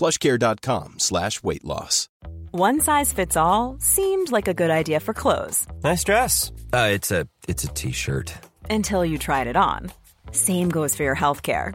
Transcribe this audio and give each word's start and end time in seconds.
plushcare.com 0.00 0.98
slash 0.98 1.42
weight 1.42 1.64
loss. 1.64 2.08
One 2.52 2.80
size 2.80 3.12
fits 3.12 3.36
all 3.36 3.76
seemed 3.80 4.32
like 4.32 4.48
a 4.48 4.54
good 4.54 4.70
idea 4.70 4.98
for 5.00 5.14
clothes 5.14 5.66
Nice 5.84 6.02
dress. 6.04 6.50
Uh, 6.72 6.88
it's 6.92 7.10
a 7.10 7.26
it's 7.48 7.64
a 7.64 7.68
t-shirt. 7.68 8.32
until 8.70 9.04
you 9.04 9.18
tried 9.18 9.46
it 9.46 9.56
on. 9.56 9.92
Same 10.32 10.68
goes 10.70 10.96
for 10.96 11.02
your 11.04 11.16
healthcare. 11.16 11.74